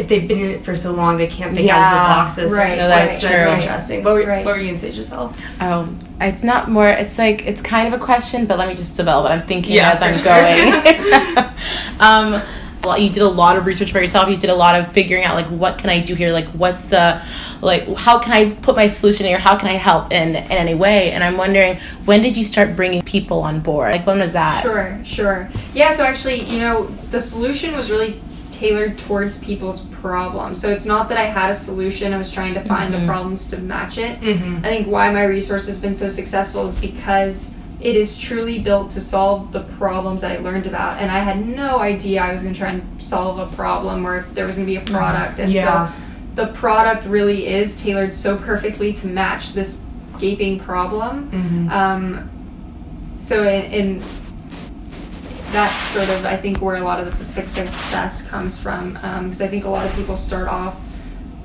if 0.00 0.08
they've 0.08 0.26
been 0.26 0.40
in 0.40 0.50
it 0.52 0.64
for 0.64 0.74
so 0.74 0.92
long, 0.92 1.18
they 1.18 1.26
can't 1.26 1.54
think 1.54 1.68
out 1.70 1.92
of 1.92 1.98
the 1.98 2.14
boxes. 2.14 2.52
Right. 2.56 2.78
No, 2.78 2.88
that's 2.88 3.22
Right. 3.22 3.30
That's 3.30 3.44
true. 3.44 3.52
interesting. 3.52 4.02
What 4.04 4.14
were, 4.14 4.24
Right. 4.24 4.44
what 4.44 4.54
were 4.54 4.60
you 4.60 4.68
going 4.68 4.74
to 4.76 4.80
say, 4.80 4.90
Giselle? 4.90 5.32
Oh, 5.60 5.88
it's 6.20 6.42
not 6.42 6.70
more. 6.70 6.88
It's 6.88 7.18
like 7.18 7.46
it's 7.46 7.60
kind 7.60 7.86
of 7.86 7.92
a 7.92 8.02
question, 8.02 8.46
but 8.46 8.58
let 8.58 8.66
me 8.68 8.74
just 8.74 8.96
develop 8.96 9.24
what 9.24 9.32
I'm 9.32 9.42
thinking 9.42 9.76
Yeah, 9.76 9.92
as 9.92 10.02
I'm 10.02 10.16
sure. 10.16 10.24
going. 10.24 11.44
um, 12.00 12.42
a 12.82 12.86
lot, 12.86 13.02
you 13.02 13.10
did 13.10 13.22
a 13.22 13.28
lot 13.28 13.58
of 13.58 13.66
research 13.66 13.92
for 13.92 14.00
yourself. 14.00 14.30
You 14.30 14.38
did 14.38 14.48
a 14.48 14.54
lot 14.54 14.74
of 14.74 14.90
figuring 14.92 15.24
out 15.24 15.34
like 15.34 15.48
what 15.48 15.76
can 15.76 15.90
I 15.90 16.00
do 16.00 16.14
here? 16.14 16.32
Like 16.32 16.48
what's 16.48 16.86
the 16.86 17.20
like 17.60 17.86
how 17.94 18.18
can 18.18 18.32
I 18.32 18.52
put 18.52 18.74
my 18.74 18.86
solution 18.86 19.26
here? 19.26 19.38
How 19.38 19.56
can 19.58 19.68
I 19.68 19.74
help 19.74 20.12
in 20.12 20.30
in 20.30 20.36
any 20.36 20.74
way? 20.74 21.12
And 21.12 21.22
I'm 21.22 21.36
wondering 21.36 21.78
when 22.06 22.22
did 22.22 22.38
you 22.38 22.44
start 22.44 22.74
bringing 22.76 23.02
people 23.02 23.40
on 23.42 23.60
board? 23.60 23.92
Like 23.92 24.06
when 24.06 24.18
was 24.20 24.32
that? 24.32 24.62
Sure, 24.62 24.98
sure. 25.04 25.50
Yeah, 25.74 25.92
so 25.92 26.04
actually, 26.04 26.40
you 26.44 26.58
know, 26.58 26.86
the 27.10 27.20
solution 27.20 27.76
was 27.76 27.90
really 27.90 28.18
tailored 28.60 28.98
towards 28.98 29.38
people's 29.38 29.80
problems. 30.02 30.60
So 30.60 30.68
it's 30.70 30.84
not 30.84 31.08
that 31.08 31.16
I 31.18 31.24
had 31.24 31.50
a 31.50 31.54
solution, 31.54 32.12
I 32.12 32.18
was 32.18 32.30
trying 32.30 32.52
to 32.54 32.60
find 32.60 32.92
Mhm. 32.94 33.00
the 33.00 33.06
problems 33.06 33.46
to 33.48 33.58
match 33.58 33.96
it. 33.96 34.20
Mm-hmm. 34.20 34.58
I 34.58 34.68
think 34.68 34.86
why 34.86 35.10
my 35.10 35.24
resource 35.24 35.66
has 35.66 35.80
been 35.80 35.94
so 35.94 36.08
successful 36.10 36.66
is 36.66 36.78
because 36.78 37.52
it 37.80 37.96
is 37.96 38.18
truly 38.18 38.58
built 38.58 38.90
to 38.90 39.00
solve 39.00 39.52
the 39.52 39.60
problems 39.78 40.20
that 40.20 40.32
I 40.32 40.42
learned 40.42 40.66
about. 40.66 41.00
And 41.00 41.10
I 41.10 41.20
had 41.20 41.48
no 41.48 41.78
idea 41.78 42.20
I 42.22 42.30
was 42.32 42.42
going 42.42 42.52
to 42.52 42.60
try 42.60 42.68
and 42.72 42.82
solve 42.98 43.38
a 43.38 43.46
problem 43.56 44.06
or 44.06 44.18
if 44.18 44.34
there 44.34 44.44
was 44.46 44.56
going 44.56 44.66
to 44.66 44.72
be 44.72 44.76
a 44.76 44.84
product. 44.98 45.38
And 45.40 45.50
Yeah. 45.50 45.88
so 45.88 45.92
the 46.34 46.46
product 46.48 47.06
really 47.06 47.46
is 47.46 47.80
tailored 47.80 48.12
so 48.12 48.36
perfectly 48.36 48.92
to 48.92 49.06
match 49.06 49.54
this 49.54 49.80
gaping 50.20 50.60
problem. 50.60 51.30
Mm-hmm. 51.32 51.72
Um, 51.72 52.28
so 53.20 53.42
in, 53.48 53.62
in 53.72 54.00
that's 55.52 55.78
sort 55.78 56.08
of 56.10 56.24
I 56.26 56.36
think 56.36 56.60
where 56.60 56.76
a 56.76 56.80
lot 56.84 57.00
of 57.00 57.06
the 57.06 57.12
success 57.24 58.26
comes 58.28 58.60
from 58.60 58.92
because 58.94 59.40
I 59.42 59.48
think 59.48 59.64
a 59.64 59.68
lot 59.70 59.86
of 59.86 59.92
people 59.94 60.16
start 60.16 60.48
off 60.48 60.76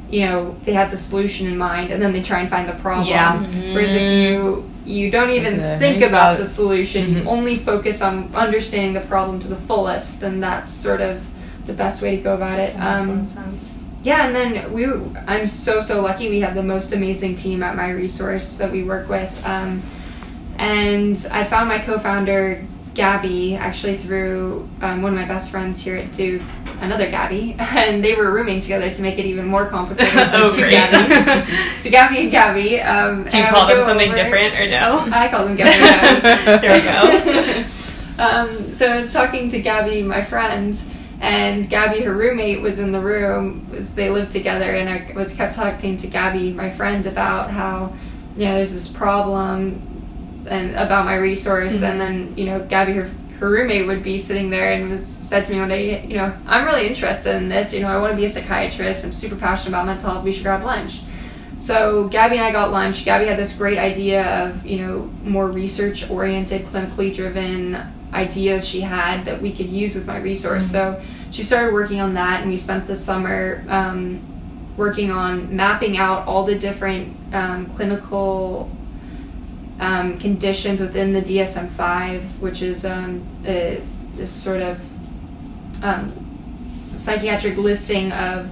you 0.10 0.22
know 0.22 0.56
they 0.66 0.74
have 0.74 0.92
the 0.92 0.98
solution 0.98 1.48
in 1.48 1.58
mind 1.58 1.92
and 1.92 2.02
then 2.02 2.14
they 2.14 2.22
try 2.22 2.40
and 2.42 2.50
find 2.50 2.70
the 2.70 2.74
problem 2.74 3.10
Yeah. 3.10 3.42
whereas 3.74 3.94
if 3.94 4.02
you 4.02 4.70
you 4.86 5.10
don't 5.10 5.32
even 5.32 5.54
to 5.56 5.60
think 5.60 5.80
think 5.80 5.98
about 6.04 6.34
about 6.36 6.38
the 6.38 6.46
solution 6.46 7.10
you 7.10 7.22
Mhm. 7.22 7.28
only 7.28 7.58
focus 7.58 8.02
on 8.04 8.30
understanding 8.36 8.94
the 8.94 9.00
problem 9.02 9.40
to 9.40 9.48
the 9.48 9.56
fullest 9.56 10.20
then 10.22 10.40
that's 10.40 10.70
sort 10.72 11.02
of 11.02 11.22
the 11.66 11.74
best 11.74 12.02
way 12.04 12.16
to 12.16 12.22
go 12.22 12.36
about 12.36 12.60
it 12.60 12.74
That 12.78 12.98
makes 12.98 13.02
Um, 13.10 13.20
of 13.20 13.26
sense. 13.26 13.76
yeah, 14.04 14.28
and 14.28 14.36
then 14.36 14.72
we 14.72 14.86
I'm 15.28 15.48
so 15.48 15.80
so 15.80 16.02
lucky 16.04 16.30
we 16.30 16.42
have 16.42 16.54
the 16.54 16.62
most 16.62 16.94
amazing 16.94 17.34
team 17.34 17.64
at 17.64 17.76
my 17.76 17.90
resource 17.90 18.58
that 18.60 18.72
we 18.72 18.84
work 18.84 19.10
with. 19.10 19.32
Um, 19.44 19.82
and 20.60 21.28
I 21.32 21.44
found 21.44 21.68
my 21.68 21.80
co-founder 21.80 22.64
Gabby 22.96 23.56
actually 23.56 23.98
through 23.98 24.68
um, 24.82 25.02
one 25.02 25.14
of 25.14 25.20
my 25.20 25.26
best 25.26 25.52
friends 25.52 25.80
here 25.82 25.98
at 25.98 26.12
Duke, 26.14 26.42
another 26.82 27.08
Gabby, 27.10 27.56
and 27.60 28.04
they 28.04 28.16
were 28.16 28.32
rooming 28.32 28.60
together 28.62 28.90
to 28.90 29.02
make 29.02 29.20
it 29.20 29.26
even 29.26 29.46
more 29.48 29.68
complicated. 29.68 30.30
So 30.32 30.46
Oh, 30.46 30.50
two 30.50 30.62
great. 30.62 30.74
Gabbies. 30.74 31.80
so 31.82 31.90
Gabby 31.92 32.20
and 32.22 32.32
Gabby. 32.32 32.82
Um, 32.82 33.26
Do 33.26 33.38
you 33.38 33.44
call 33.46 33.68
them 33.68 33.84
something 33.84 34.08
over- 34.12 34.16
different 34.16 34.56
or 34.56 34.68
no? 34.70 35.00
I 35.12 35.28
call 35.28 35.46
them 35.46 35.56
Gabby. 35.56 35.72
and 35.72 36.24
Gabby. 36.24 36.68
there 36.68 36.78
we 36.80 37.64
go. 37.64 38.24
um, 38.24 38.74
so 38.74 38.92
I 38.92 38.96
was 38.98 39.12
talking 39.14 39.50
to 39.50 39.60
Gabby, 39.62 40.02
my 40.02 40.22
friend, 40.24 40.82
and 41.22 41.70
Gabby, 41.70 42.02
her 42.02 42.14
roommate, 42.14 42.62
was 42.62 42.80
in 42.80 42.92
the 42.92 43.00
room. 43.00 43.68
Was 43.72 43.94
they 43.94 44.10
lived 44.10 44.32
together, 44.32 44.72
and 44.72 44.90
I 44.90 45.12
was 45.14 45.34
kept 45.34 45.54
talking 45.54 45.98
to 45.98 46.08
Gabby, 46.08 46.52
my 46.54 46.70
friend, 46.70 47.06
about 47.06 47.52
how 47.52 47.94
you 48.38 48.46
know 48.46 48.56
there's 48.56 48.74
this 48.74 48.88
problem 48.90 49.95
and 50.48 50.76
about 50.76 51.06
my 51.06 51.16
resource, 51.16 51.82
Mhm. 51.82 51.90
and 51.90 52.02
then 52.02 52.34
you 52.36 52.46
know 52.46 52.60
Gabby, 52.68 52.94
her 52.94 53.10
her 53.40 53.50
roommate, 53.50 53.86
would 53.86 54.02
be 54.02 54.18
sitting 54.18 54.50
there 54.50 54.72
and 54.72 54.90
was 54.90 55.06
said 55.06 55.44
to 55.46 55.52
me 55.54 55.60
one 55.60 55.68
day, 55.68 56.06
you 56.08 56.16
know, 56.16 56.32
I'm 56.48 56.64
really 56.66 56.88
interested 56.88 57.36
in 57.36 57.50
this. 57.50 57.74
You 57.74 57.82
know, 57.82 57.90
I 57.90 57.98
want 58.00 58.12
to 58.14 58.16
be 58.18 58.24
a 58.24 58.30
psychiatrist. 58.30 59.04
I'm 59.04 59.12
super 59.12 59.36
passionate 59.36 59.70
about 59.72 59.86
mental 59.88 60.10
health. 60.12 60.24
We 60.24 60.32
should 60.32 60.44
grab 60.44 60.64
lunch. 60.64 61.02
So 61.58 62.08
Gabby 62.10 62.36
and 62.38 62.46
I 62.46 62.52
got 62.52 62.72
lunch. 62.72 63.06
Gabby 63.06 63.26
had 63.26 63.38
this 63.38 63.54
great 63.54 63.78
idea 63.78 64.24
of 64.46 64.66
you 64.66 64.80
know 64.80 65.10
more 65.24 65.48
research 65.48 66.10
oriented, 66.10 66.66
clinically 66.66 67.14
driven 67.16 67.78
ideas 68.14 68.66
she 68.68 68.80
had 68.82 69.26
that 69.26 69.42
we 69.42 69.52
could 69.52 69.68
use 69.70 69.96
with 69.96 70.06
my 70.06 70.18
resource. 70.18 70.66
So 70.72 71.02
she 71.32 71.44
started 71.44 71.74
working 71.74 72.00
on 72.00 72.14
that, 72.14 72.42
and 72.42 72.50
we 72.50 72.56
spent 72.56 72.88
the 72.88 72.96
summer 72.96 73.64
um, 73.68 74.22
working 74.78 75.12
on 75.12 75.54
mapping 75.56 75.98
out 75.98 76.26
all 76.28 76.44
the 76.46 76.56
different 76.56 77.16
um, 77.34 77.66
clinical 77.76 78.70
um, 79.80 80.18
conditions 80.20 80.80
within 80.82 81.14
the 81.14 81.22
DSM 81.22 81.68
five, 81.70 82.24
which 82.42 82.62
is 82.62 82.86
um, 82.86 83.22
a, 83.46 83.82
this 84.16 84.32
sort 84.32 84.62
of 84.62 84.80
um, 85.84 86.12
psychiatric 86.96 87.58
listing 87.58 88.12
of 88.14 88.50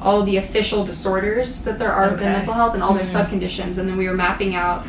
all 0.00 0.22
the 0.22 0.36
official 0.36 0.84
disorders 0.84 1.62
that 1.64 1.78
there 1.78 1.92
are 1.92 2.10
within 2.10 2.28
Okay. 2.28 2.32
mental 2.36 2.54
health 2.54 2.74
and 2.74 2.82
all 2.82 2.92
Mhm. 2.92 2.96
their 2.96 3.04
subconditions, 3.24 3.78
and 3.78 3.88
then 3.88 3.96
we 3.96 4.08
were 4.08 4.14
mapping 4.14 4.54
out 4.54 4.84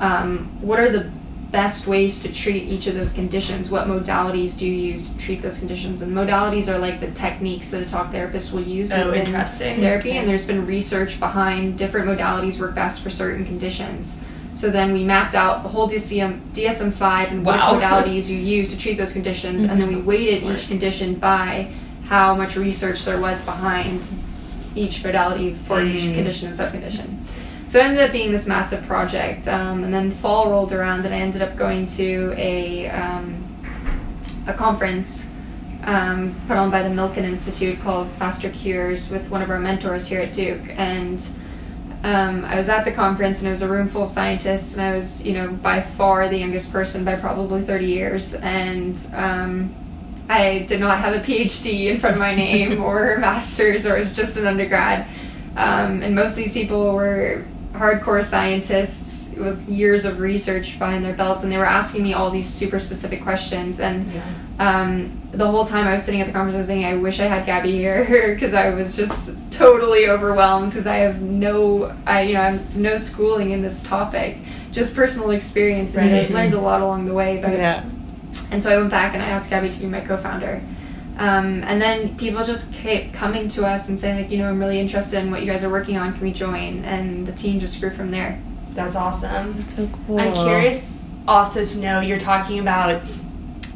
um, 0.00 0.48
what 0.60 0.80
are 0.80 0.90
the 0.90 1.06
best 1.52 1.86
ways 1.86 2.20
to 2.20 2.32
treat 2.32 2.64
each 2.68 2.88
of 2.88 2.96
those 2.96 3.12
conditions. 3.12 3.70
What 3.70 3.86
modalities 3.86 4.58
do 4.58 4.66
you 4.66 4.72
use 4.72 5.08
to 5.10 5.18
treat 5.18 5.40
those 5.40 5.56
conditions? 5.60 6.02
And 6.02 6.12
modalities 6.12 6.66
are 6.66 6.78
like 6.80 6.98
the 6.98 7.12
techniques 7.12 7.70
that 7.70 7.80
a 7.80 7.86
talk 7.86 8.10
therapist 8.10 8.52
will 8.52 8.62
use 8.64 8.92
Oh, 8.92 9.06
within 9.06 9.20
interesting. 9.26 9.78
therapy, 9.78 10.08
Okay. 10.10 10.18
and 10.18 10.28
there's 10.28 10.44
been 10.48 10.66
research 10.66 11.20
behind 11.20 11.78
different 11.78 12.08
modalities 12.08 12.58
work 12.58 12.74
best 12.74 13.02
for 13.02 13.10
certain 13.10 13.44
conditions. 13.46 14.16
So 14.54 14.70
then 14.70 14.92
we 14.92 15.02
mapped 15.04 15.34
out 15.34 15.62
the 15.64 15.68
whole 15.68 15.88
DSM 15.88 16.40
DSM 16.52 16.92
five 16.92 17.30
and 17.32 17.44
which 17.44 17.60
modalities 17.60 18.28
you 18.30 18.38
use 18.38 18.70
to 18.70 18.78
treat 18.78 18.96
those 18.96 19.12
conditions, 19.12 19.64
and 19.68 19.80
then 19.80 19.88
we 19.88 19.96
weighted 19.96 20.40
smart. 20.42 20.58
each 20.58 20.68
condition 20.68 21.14
by 21.16 21.68
how 22.04 22.34
much 22.34 22.56
research 22.56 23.04
there 23.04 23.20
was 23.20 23.44
behind 23.44 24.00
each 24.76 25.02
modality 25.04 25.54
for 25.54 25.82
each 25.82 26.02
Mm. 26.02 26.14
condition 26.14 26.48
and 26.48 26.56
subcondition. 26.56 27.18
So 27.66 27.78
it 27.78 27.84
ended 27.84 28.02
up 28.04 28.12
being 28.12 28.30
this 28.30 28.46
massive 28.46 28.86
project, 28.86 29.48
um, 29.48 29.84
and 29.84 29.92
then 29.92 30.10
fall 30.10 30.50
rolled 30.50 30.72
around, 30.72 31.04
and 31.06 31.14
I 31.14 31.18
ended 31.18 31.42
up 31.42 31.56
going 31.56 31.86
to 31.98 32.34
a 32.36 32.88
um, 32.90 33.42
a 34.46 34.52
conference 34.52 35.30
um, 35.84 36.34
put 36.46 36.56
on 36.56 36.70
by 36.70 36.82
the 36.82 36.88
Milken 36.88 37.24
Institute 37.24 37.80
called 37.82 38.08
Faster 38.12 38.50
Cures 38.50 39.10
with 39.10 39.28
one 39.30 39.42
of 39.42 39.50
our 39.50 39.58
mentors 39.58 40.06
here 40.06 40.20
at 40.20 40.32
Duke, 40.32 40.62
and 40.76 41.26
um, 42.04 42.44
I 42.44 42.54
was 42.54 42.68
at 42.68 42.84
the 42.84 42.92
conference, 42.92 43.40
and 43.40 43.48
it 43.48 43.50
was 43.50 43.62
a 43.62 43.68
room 43.68 43.88
full 43.88 44.02
of 44.02 44.10
scientists, 44.10 44.76
and 44.76 44.82
I 44.86 44.94
was, 44.94 45.24
you 45.24 45.32
know, 45.32 45.48
by 45.48 45.80
far 45.80 46.28
the 46.28 46.36
youngest 46.36 46.70
person 46.70 47.02
by 47.02 47.16
probably 47.16 47.62
thirty 47.62 47.86
years, 47.86 48.34
and 48.34 48.94
um, 49.14 49.74
I 50.28 50.60
did 50.68 50.80
not 50.80 51.00
have 51.00 51.14
a 51.14 51.20
PhD 51.20 51.86
in 51.86 51.98
front 51.98 52.16
of 52.16 52.20
my 52.20 52.34
name 52.34 52.82
or 52.84 53.14
a 53.14 53.18
master's, 53.18 53.86
or 53.86 53.96
was 53.96 54.12
just 54.12 54.36
an 54.36 54.46
undergrad. 54.46 55.06
Um, 55.56 56.02
and 56.02 56.14
most 56.14 56.32
of 56.32 56.36
these 56.36 56.52
people 56.52 56.92
were 56.92 57.46
hardcore 57.74 58.22
scientists 58.22 59.34
with 59.36 59.68
years 59.68 60.04
of 60.04 60.20
research 60.20 60.78
behind 60.78 61.04
their 61.04 61.12
belts, 61.12 61.42
and 61.42 61.52
they 61.52 61.56
were 61.58 61.66
asking 61.66 62.02
me 62.04 62.14
all 62.14 62.30
these 62.30 62.48
super 62.48 62.78
specific 62.78 63.22
questions. 63.22 63.80
And 63.80 64.08
Yeah. 64.08 64.22
um, 64.60 65.10
the 65.32 65.46
whole 65.46 65.66
time 65.66 65.86
I 65.88 65.92
was 65.92 66.02
sitting 66.02 66.20
at 66.20 66.26
the 66.28 66.32
conference, 66.32 66.54
I 66.54 66.58
was 66.58 66.66
saying, 66.68 66.84
I 66.84 66.94
wish 66.94 67.18
I 67.18 67.24
had 67.26 67.44
Gabby 67.44 67.72
here 67.72 68.04
because 68.34 68.54
I 68.54 68.70
was 68.70 68.94
just 68.94 69.36
totally 69.50 70.08
overwhelmed 70.08 70.68
because 70.68 70.86
I 70.86 70.96
have 70.96 71.20
no, 71.20 71.92
I 72.06 72.22
you 72.22 72.34
know, 72.34 72.40
I 72.40 72.50
have 72.52 72.76
no 72.76 72.96
schooling 72.96 73.50
in 73.50 73.60
this 73.62 73.82
topic, 73.82 74.38
just 74.70 74.94
personal 74.94 75.30
experience, 75.32 75.96
and 75.96 76.12
Right. 76.12 76.22
I've 76.24 76.30
learned 76.30 76.54
a 76.54 76.60
lot 76.60 76.80
along 76.80 77.06
the 77.06 77.14
way. 77.14 77.38
But 77.42 77.52
Yeah. 77.54 77.82
and 78.52 78.62
so 78.62 78.72
I 78.72 78.76
went 78.76 78.90
back 78.90 79.14
and 79.14 79.22
I 79.22 79.26
asked 79.26 79.50
Gabby 79.50 79.70
to 79.70 79.78
be 79.78 79.86
my 79.86 80.00
co-founder. 80.00 80.60
Um, 81.16 81.62
and 81.62 81.80
then 81.80 82.16
people 82.16 82.42
just 82.44 82.72
kept 82.72 83.12
coming 83.12 83.46
to 83.48 83.64
us 83.66 83.88
and 83.88 83.96
saying 83.98 84.22
like, 84.22 84.30
you 84.30 84.38
know, 84.38 84.48
I'm 84.48 84.58
really 84.58 84.80
interested 84.80 85.20
in 85.22 85.30
what 85.30 85.40
you 85.42 85.46
guys 85.46 85.62
are 85.62 85.70
working 85.70 85.96
on. 85.96 86.12
Can 86.12 86.22
we 86.22 86.32
join? 86.32 86.84
And 86.84 87.26
the 87.26 87.32
team 87.32 87.60
just 87.60 87.80
grew 87.80 87.90
from 87.90 88.10
there. 88.10 88.40
That's 88.72 88.96
awesome. 88.96 89.52
That's 89.52 89.76
so 89.76 89.88
cool. 90.06 90.18
I'm 90.18 90.32
curious 90.34 90.90
also 91.28 91.62
to 91.62 91.78
know 91.80 92.00
you're 92.00 92.18
talking 92.18 92.58
about 92.58 93.02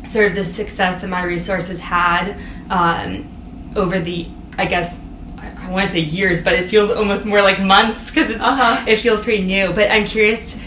sort 0.04 0.26
of 0.26 0.34
the 0.34 0.44
success 0.44 1.00
that 1.00 1.06
my 1.08 1.22
resources 1.22 1.78
had 1.80 2.36
um, 2.70 3.72
over 3.76 4.00
the, 4.00 4.26
I 4.56 4.66
guess, 4.66 5.00
I, 5.38 5.52
I 5.56 5.70
want 5.70 5.86
to 5.86 5.92
say 5.92 6.00
years, 6.00 6.42
but 6.42 6.54
it 6.54 6.68
feels 6.68 6.90
almost 6.90 7.24
more 7.24 7.42
like 7.42 7.60
months 7.60 8.10
because 8.10 8.30
it's 8.30 8.42
Uh-huh. 8.42 8.84
it 8.88 8.96
feels 8.96 9.22
pretty 9.22 9.44
new. 9.44 9.72
But 9.72 9.92
I'm 9.92 10.04
curious, 10.06 10.60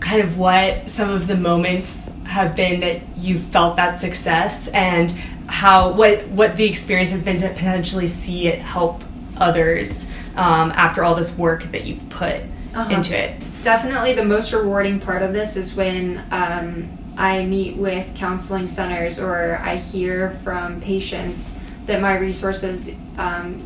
kind 0.00 0.22
of 0.22 0.38
what 0.38 0.88
some 0.88 1.10
of 1.10 1.26
the 1.26 1.36
moments 1.36 2.08
have 2.24 2.56
been 2.56 2.80
that 2.80 3.00
you 3.18 3.38
felt 3.38 3.76
that 3.76 3.98
success 3.98 4.68
and 4.68 5.14
how 5.48 5.92
what 5.92 6.26
what 6.28 6.56
the 6.56 6.64
experience 6.64 7.10
has 7.10 7.22
been 7.22 7.38
to 7.38 7.48
potentially 7.48 8.06
see 8.06 8.46
it 8.48 8.60
help 8.60 9.02
others 9.38 10.06
um, 10.36 10.70
after 10.72 11.02
all 11.04 11.14
this 11.14 11.36
work 11.38 11.62
that 11.72 11.84
you've 11.84 12.08
put 12.10 12.40
Uh-huh. 12.74 12.94
into 12.94 13.16
it. 13.18 13.42
Definitely 13.62 14.12
the 14.14 14.24
most 14.24 14.52
rewarding 14.52 15.00
part 15.00 15.22
of 15.22 15.32
this 15.32 15.56
is 15.56 15.74
when 15.74 16.22
um, 16.30 16.88
I 17.16 17.44
meet 17.44 17.76
with 17.76 18.14
counseling 18.14 18.66
centers 18.66 19.18
or 19.18 19.58
I 19.62 19.76
hear 19.76 20.38
from 20.44 20.80
patients 20.80 21.54
that 21.86 22.00
my 22.00 22.16
resources, 22.18 22.92
um, 23.16 23.62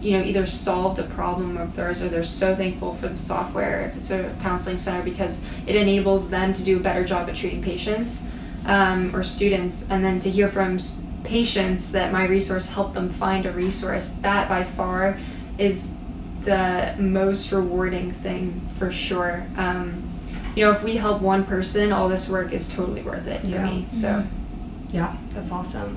you 0.00 0.12
know, 0.18 0.24
either 0.24 0.46
solved 0.46 0.98
a 0.98 1.04
problem 1.04 1.56
of 1.58 1.76
theirs 1.76 2.02
or 2.02 2.08
they're 2.08 2.22
so 2.24 2.54
thankful 2.56 2.94
for 2.94 3.08
the 3.08 3.16
software 3.16 3.86
if 3.88 3.96
it's 3.98 4.10
a 4.10 4.34
counseling 4.42 4.78
center 4.78 5.02
because 5.02 5.42
it 5.66 5.76
enables 5.76 6.30
them 6.30 6.52
to 6.54 6.62
do 6.64 6.76
a 6.78 6.80
better 6.80 7.04
job 7.04 7.28
at 7.28 7.36
treating 7.36 7.62
patients 7.62 8.26
um, 8.66 9.14
or 9.14 9.22
students. 9.22 9.90
And 9.90 10.04
then 10.04 10.18
to 10.20 10.30
hear 10.30 10.48
from 10.48 10.78
patients 11.24 11.90
that 11.92 12.12
my 12.12 12.26
resource 12.26 12.68
helped 12.70 12.94
them 12.94 13.08
find 13.08 13.46
a 13.46 13.52
resource, 13.52 14.10
that 14.20 14.48
by 14.48 14.64
far 14.64 15.18
is 15.58 15.90
the 16.42 16.94
most 16.98 17.50
rewarding 17.50 18.12
thing 18.12 18.60
for 18.78 18.90
sure. 18.90 19.44
Um, 19.56 20.02
you 20.54 20.64
know, 20.64 20.70
if 20.70 20.82
we 20.84 20.96
help 20.96 21.20
one 21.20 21.44
person, 21.44 21.92
all 21.92 22.08
this 22.08 22.28
work 22.28 22.52
is 22.52 22.68
totally 22.68 23.02
worth 23.02 23.26
it 23.26 23.40
for 23.42 23.46
Yeah. 23.48 23.64
me. 23.64 23.86
So, 23.88 24.22
Yeah, 24.92 25.14
that's 25.30 25.50
awesome. 25.50 25.96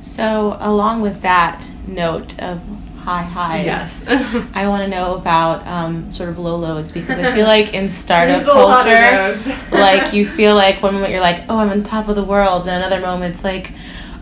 So, 0.00 0.56
along 0.60 1.00
with 1.00 1.22
that 1.22 1.68
note 1.86 2.38
of 2.40 2.60
high 3.08 3.22
highs, 3.22 3.64
Yes. 3.64 4.04
I 4.54 4.68
want 4.68 4.82
to 4.82 4.88
know 4.88 5.14
about 5.14 5.66
um, 5.66 6.10
sort 6.10 6.28
of 6.28 6.38
low 6.38 6.56
lows 6.56 6.92
because 6.92 7.18
I 7.18 7.34
feel 7.34 7.46
like 7.56 7.72
in 7.72 7.88
startup 7.88 8.36
There's 8.36 8.48
a 8.48 8.52
lot 8.52 8.86
of 8.86 9.44
culture, 9.44 9.60
like 9.76 10.12
you 10.12 10.26
feel 10.28 10.54
like 10.54 10.82
one 10.82 10.94
moment 10.94 11.12
you're 11.12 11.22
like, 11.22 11.44
oh, 11.48 11.56
I'm 11.58 11.70
on 11.70 11.82
top 11.82 12.08
of 12.08 12.16
the 12.16 12.24
world, 12.24 12.62
and 12.68 12.70
another 12.84 13.00
moment 13.00 13.34
it's 13.34 13.44
like, 13.44 13.72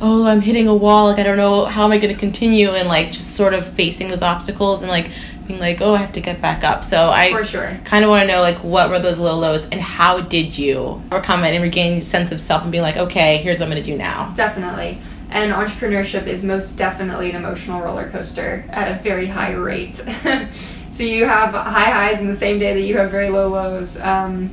oh, 0.01 0.27
I'm 0.27 0.41
hitting 0.41 0.69
a 0.69 0.75
wall. 0.75 1.07
Like 1.07 1.19
I 1.19 1.25
don't 1.25 1.37
know 1.37 1.65
how 1.65 1.85
am 1.85 1.93
I 1.93 1.99
going 1.99 2.15
to 2.15 2.21
continue, 2.21 2.71
and 2.71 2.87
like 2.89 3.11
just 3.13 3.35
sort 3.35 3.55
of 3.55 3.67
facing 3.67 4.09
those 4.09 4.23
obstacles 4.23 4.83
and 4.83 4.91
like 4.91 5.11
being 5.49 5.61
like, 5.61 5.81
oh, 5.81 5.95
I 5.95 5.99
have 5.99 6.13
to 6.13 6.21
get 6.21 6.41
back 6.43 6.65
up. 6.65 6.83
So 6.85 7.09
I 7.09 7.31
For 7.31 7.45
sure. 7.45 7.79
kind 7.85 8.05
of 8.05 8.11
want 8.11 8.23
to 8.23 8.27
know 8.35 8.41
like 8.41 8.59
what 8.65 8.91
were 8.91 8.99
those 8.99 9.19
low 9.19 9.39
lows 9.39 9.65
and 9.67 9.81
how 9.81 10.21
did 10.21 10.57
you 10.57 11.03
overcome 11.11 11.45
it 11.45 11.55
and 11.55 11.63
regain 11.63 12.01
sense 12.01 12.33
of 12.33 12.41
self 12.41 12.63
and 12.63 12.73
being 12.73 12.83
like, 12.83 12.97
okay, 12.97 13.37
here's 13.39 13.59
what 13.61 13.67
I'm 13.67 13.71
going 13.73 13.83
to 13.83 13.91
do 13.91 13.97
now. 13.97 14.33
Definitely. 14.37 14.99
And 15.29 15.53
entrepreneurship 15.53 16.27
is 16.27 16.45
most 16.45 16.79
definitely 16.79 17.31
an 17.31 17.37
emotional 17.37 17.81
roller 17.81 18.09
coaster 18.11 18.65
at 18.71 18.91
a 18.91 19.03
very 19.03 19.27
high 19.27 19.53
rate. 19.53 19.97
so 20.91 21.03
you 21.03 21.25
have 21.25 21.53
high 21.53 21.91
highs 21.91 22.21
in 22.21 22.29
the 22.29 22.35
same 22.35 22.59
day 22.59 22.75
that 22.75 22.83
you 22.83 22.97
have 22.99 23.11
very 23.11 23.29
low 23.29 23.49
lows. 23.49 24.01
Um, 24.01 24.51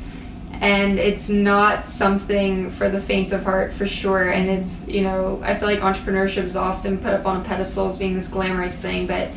and 0.64 0.98
it's 0.98 1.30
not 1.30 1.86
something 1.86 2.70
for 2.70 2.90
the 2.90 3.00
faint 3.00 3.34
of 3.34 3.44
heart 3.44 3.74
for 3.74 3.86
sure. 3.86 4.30
And 4.30 4.50
it's, 4.50 4.88
you 4.88 5.02
know, 5.02 5.42
I 5.44 5.56
feel 5.56 5.68
like 5.68 5.80
entrepreneurship 5.80 6.44
is 6.44 6.56
often 6.56 6.98
put 6.98 7.14
up 7.14 7.26
on 7.26 7.42
a 7.42 7.44
pedestal 7.44 7.88
as 7.88 7.98
being 7.98 8.14
this 8.14 8.30
glamorous 8.30 8.80
thing, 8.80 9.06
but 9.06 9.30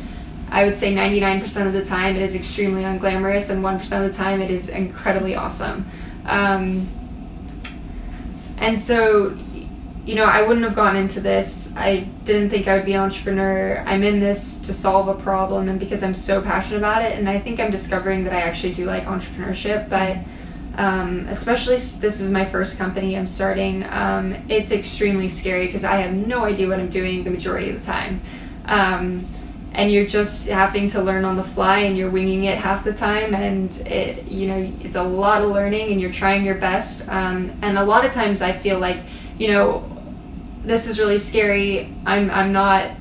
I 0.49 0.63
would 0.63 0.77
say 0.77 0.93
99% 0.93 1.67
of 1.67 1.73
the 1.73 1.83
time 1.83 2.15
it 2.15 2.21
is 2.21 2.35
extremely 2.35 2.83
unglamorous, 2.83 3.49
and 3.49 3.61
1% 3.61 4.05
of 4.05 4.11
the 4.11 4.17
time 4.17 4.41
it 4.41 4.49
is 4.49 4.69
incredibly 4.69 5.35
awesome. 5.35 5.89
Um, 6.25 6.87
and 8.57 8.79
so, 8.79 9.37
you 10.07 10.15
know, 10.15 10.23
I 10.23 10.41
wouldn't 10.41 10.65
have 10.65 10.73
gone 10.73 10.95
into 10.95 11.19
this. 11.19 11.75
I 11.75 12.07
didn't 12.23 12.49
think 12.49 12.69
I 12.69 12.77
would 12.77 12.85
be 12.85 12.93
an 12.93 13.01
entrepreneur. 13.01 13.83
I'm 13.85 14.03
in 14.03 14.21
this 14.21 14.57
to 14.59 14.71
solve 14.71 15.09
a 15.09 15.13
problem 15.13 15.67
and 15.67 15.77
because 15.77 16.01
I'm 16.01 16.13
so 16.13 16.41
passionate 16.41 16.77
about 16.77 17.01
it. 17.01 17.19
And 17.19 17.27
I 17.27 17.37
think 17.37 17.59
I'm 17.59 17.71
discovering 17.71 18.23
that 18.23 18.31
I 18.31 18.39
actually 18.39 18.71
do 18.71 18.85
like 18.85 19.03
entrepreneurship. 19.03 19.89
But 19.89 20.19
um, 20.81 21.27
especially 21.27 21.75
this 21.75 22.21
is 22.21 22.31
my 22.31 22.45
first 22.45 22.77
company 22.77 23.17
I'm 23.17 23.27
starting, 23.27 23.83
um, 23.89 24.33
it's 24.47 24.71
extremely 24.71 25.27
scary 25.27 25.65
because 25.65 25.83
I 25.83 25.97
have 25.97 26.13
no 26.13 26.45
idea 26.45 26.69
what 26.69 26.79
I'm 26.79 26.89
doing 26.89 27.25
the 27.25 27.29
majority 27.29 27.69
of 27.69 27.81
the 27.81 27.85
time. 27.85 28.21
Um, 28.63 29.25
and 29.73 29.91
you're 29.91 30.07
just 30.07 30.47
having 30.47 30.87
to 30.89 31.01
learn 31.01 31.25
on 31.25 31.35
the 31.35 31.43
fly 31.43 31.79
and 31.79 31.97
you're 31.97 32.09
winging 32.09 32.45
it 32.45 32.57
half 32.57 32.85
the 32.85 32.93
time 32.93 33.35
and 33.35 33.71
it 33.85 34.25
you 34.25 34.47
know 34.47 34.73
it's 34.79 34.95
a 34.95 35.03
lot 35.03 35.41
of 35.41 35.51
learning 35.51 35.91
and 35.91 36.01
you're 36.01 36.11
trying 36.11 36.45
your 36.45 36.55
best 36.55 37.07
um, 37.09 37.51
and 37.61 37.77
a 37.77 37.83
lot 37.83 38.03
of 38.03 38.11
times 38.11 38.41
i 38.41 38.51
feel 38.51 38.79
like 38.79 38.97
you 39.37 39.49
know 39.49 39.96
this 40.67 40.87
is 40.87 40.99
really 40.99 41.17
scary 41.17 41.93
i'm, 42.05 42.29
I'm 42.29 42.51
not 42.51 42.91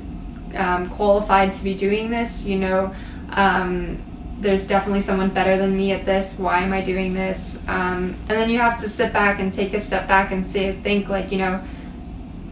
um, 0.55 0.89
qualified 0.89 1.53
to 1.55 1.65
be 1.65 1.75
doing 1.75 2.11
this 2.11 2.47
you 2.47 2.59
know 2.59 2.95
um, 3.31 4.03
there's 4.41 4.67
definitely 4.67 5.01
someone 5.01 5.31
better 5.31 5.57
than 5.57 5.77
me 5.77 5.93
at 5.93 6.05
this 6.05 6.39
why 6.39 6.61
am 6.61 6.73
i 6.73 6.81
doing 6.81 7.15
this 7.15 7.63
um, 7.69 8.15
and 8.29 8.39
then 8.39 8.49
you 8.49 8.59
have 8.59 8.77
to 8.79 8.89
sit 8.89 9.13
back 9.13 9.41
and 9.41 9.53
take 9.53 9.75
a 9.75 9.81
step 9.81 10.07
back 10.09 10.33
and 10.33 10.45
say 10.45 10.73
think 10.83 11.09
like 11.09 11.31
you 11.33 11.39
know 11.39 11.63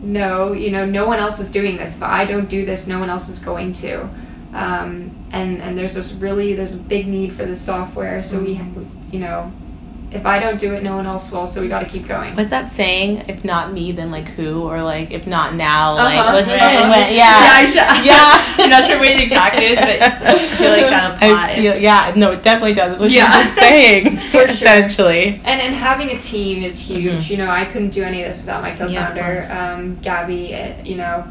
no, 0.04 0.52
you 0.52 0.71
know, 0.71 0.85
no 0.85 1.06
one 1.06 1.18
else 1.18 1.40
is 1.40 1.50
doing 1.50 1.76
this. 1.76 1.97
If 1.97 2.02
I 2.02 2.25
don't 2.25 2.49
do 2.49 2.64
this, 2.64 2.87
no 2.87 3.00
one 3.00 3.11
else 3.11 3.28
is 3.28 3.38
going 3.38 3.73
to. 3.75 4.02
Um, 4.52 5.26
and 5.33 5.61
and 5.61 5.76
there's 5.76 5.94
this 5.94 6.12
really 6.12 6.54
there's 6.54 6.76
a 6.76 6.78
big 6.78 7.09
need 7.09 7.33
for 7.33 7.44
this 7.44 7.61
software. 7.61 8.23
So 8.23 8.40
we, 8.40 8.61
you 9.11 9.18
know, 9.18 9.52
if 10.14 10.25
I 10.25 10.38
don't 10.38 10.59
do 10.59 10.73
it, 10.75 10.83
no 10.83 10.97
one 10.97 11.06
else 11.06 11.30
will. 11.33 11.47
So 11.47 11.61
we 11.61 11.68
got 11.68 11.80
to 11.80 11.87
keep 11.87 12.06
going. 12.06 12.37
What's 12.37 12.50
that 12.50 12.71
saying? 12.71 13.25
If 13.28 13.44
not 13.44 13.73
me, 13.73 13.92
then 13.92 14.11
like 14.11 14.28
who? 14.28 14.62
Or 14.62 14.80
like 14.83 15.11
if 15.11 15.26
not 15.26 15.54
now, 15.54 15.94
like 15.97 16.18
Uh-huh. 16.18 16.33
what's 16.33 16.49
Uh-huh. 16.49 16.59
yeah, 16.61 17.11
Yeah, 17.11 17.50
I 17.52 17.66
should, 17.66 17.76
Yeah. 18.06 18.44
I'm 18.64 18.71
not 18.71 18.85
sure 18.85 18.99
what 18.99 19.09
it 19.09 19.21
exactly 19.21 19.66
is, 19.66 19.80
but 19.80 20.00
I 20.00 20.56
feel 20.56 20.71
like 20.71 20.90
that 20.90 21.14
applies. 21.14 21.56
Feel, 21.56 21.76
yeah, 21.76 22.12
no, 22.16 22.30
it 22.30 22.42
definitely 22.42 22.75
does. 22.75 22.90
That's 22.90 23.00
what 23.02 23.11
Yeah. 23.11 23.33
you're 23.35 23.42
just 23.42 23.54
saying, 23.56 24.16
For 24.18 24.30
sure. 24.38 24.44
essentially. 24.47 25.40
And 25.44 25.61
and 25.61 25.75
having 25.75 26.11
a 26.11 26.18
team 26.21 26.62
is 26.62 26.78
huge. 26.80 27.26
Mhm. 27.26 27.30
You 27.30 27.37
know, 27.38 27.50
I 27.50 27.64
couldn't 27.64 27.90
do 27.90 28.02
any 28.04 28.23
of 28.23 28.28
this 28.28 28.40
without 28.40 28.62
my 28.62 28.70
co-founder, 28.70 29.22
course. 29.22 29.50
um, 29.50 29.96
Gabby. 30.00 30.55
uh, 30.55 30.68
You 30.85 30.96
know, 30.96 31.24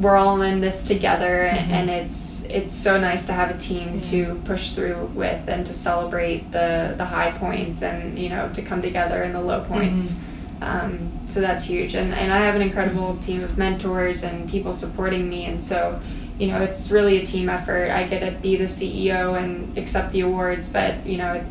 we're 0.00 0.16
all 0.16 0.42
in 0.42 0.60
this 0.60 0.82
together, 0.82 1.48
Mhm. 1.52 1.70
and 1.70 1.90
it's 1.90 2.44
it's 2.50 2.72
so 2.72 2.98
nice 2.98 3.24
to 3.26 3.32
have 3.32 3.50
a 3.50 3.58
team 3.58 4.00
to 4.02 4.40
push 4.44 4.70
through 4.70 5.10
with 5.14 5.46
and 5.48 5.64
to 5.66 5.72
celebrate 5.72 6.50
the 6.52 6.94
the 6.96 7.04
high 7.04 7.30
points 7.30 7.82
and 7.82 8.18
you 8.18 8.28
know 8.28 8.48
to 8.54 8.62
come 8.62 8.82
together 8.82 9.22
in 9.22 9.32
the 9.32 9.40
low 9.40 9.60
points. 9.60 10.18
Um, 10.62 11.10
so 11.26 11.40
that's 11.40 11.64
huge, 11.64 11.94
and 11.94 12.12
and 12.14 12.32
I 12.32 12.38
have 12.38 12.54
an 12.56 12.62
incredible 12.62 13.16
team 13.20 13.44
of 13.44 13.56
mentors 13.58 14.24
and 14.24 14.48
people 14.48 14.72
supporting 14.72 15.28
me, 15.28 15.44
and 15.46 15.60
so. 15.62 16.00
You 16.36 16.48
know, 16.48 16.62
it's 16.62 16.90
really 16.90 17.18
a 17.22 17.24
team 17.24 17.48
effort. 17.48 17.92
I 17.92 18.02
get 18.08 18.18
to 18.18 18.32
be 18.32 18.56
the 18.56 18.66
CEO 18.66 19.34
and 19.36 19.78
accept 19.78 20.10
the 20.10 20.22
awards, 20.22 20.68
but 20.68 21.06
you 21.06 21.16
know, 21.16 21.34
it, 21.34 21.44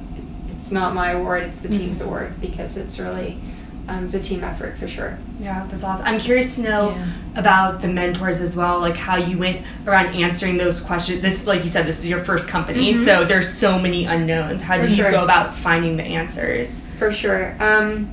it's 0.52 0.74
not 0.74 0.94
my 0.94 1.12
award; 1.12 1.44
it's 1.44 1.62
the 1.62 1.70
team's 1.70 2.02
award 2.02 2.34
because 2.42 2.76
it's 2.76 3.00
really 3.00 3.38
um, 3.88 4.06
it's 4.06 4.14
a 4.14 4.20
team 4.20 4.44
effort 4.44 4.78
for 4.78 4.88
sure. 4.88 5.18
Yeah, 5.42 5.66
that's 5.70 5.84
awesome. 5.84 6.06
I'm 6.06 6.20
curious 6.20 6.56
to 6.56 6.62
know 6.62 6.92
Yeah. 6.96 7.06
about 7.36 7.82
the 7.82 7.88
mentors 7.90 8.40
as 8.42 8.56
well, 8.56 8.80
like 8.80 8.96
how 8.96 9.18
you 9.18 9.38
went 9.38 9.62
around 9.86 10.16
answering 10.16 10.58
those 10.58 10.80
questions. 10.80 11.22
This, 11.22 11.46
like 11.46 11.64
you 11.64 11.70
said, 11.70 11.86
this 11.86 12.00
is 12.00 12.10
your 12.10 12.20
first 12.20 12.48
company, 12.48 12.94
Mhm. 12.94 13.04
so 13.06 13.26
there's 13.26 13.50
so 13.52 13.78
many 13.78 14.06
unknowns. 14.06 14.62
How 14.62 14.76
For 14.76 14.82
did 14.84 14.92
you 14.92 15.04
sure. 15.04 15.12
go 15.12 15.24
about 15.24 15.54
finding 15.54 15.98
the 15.98 16.04
answers? 16.04 16.84
For 16.98 17.12
sure. 17.12 17.56
Um, 17.60 18.10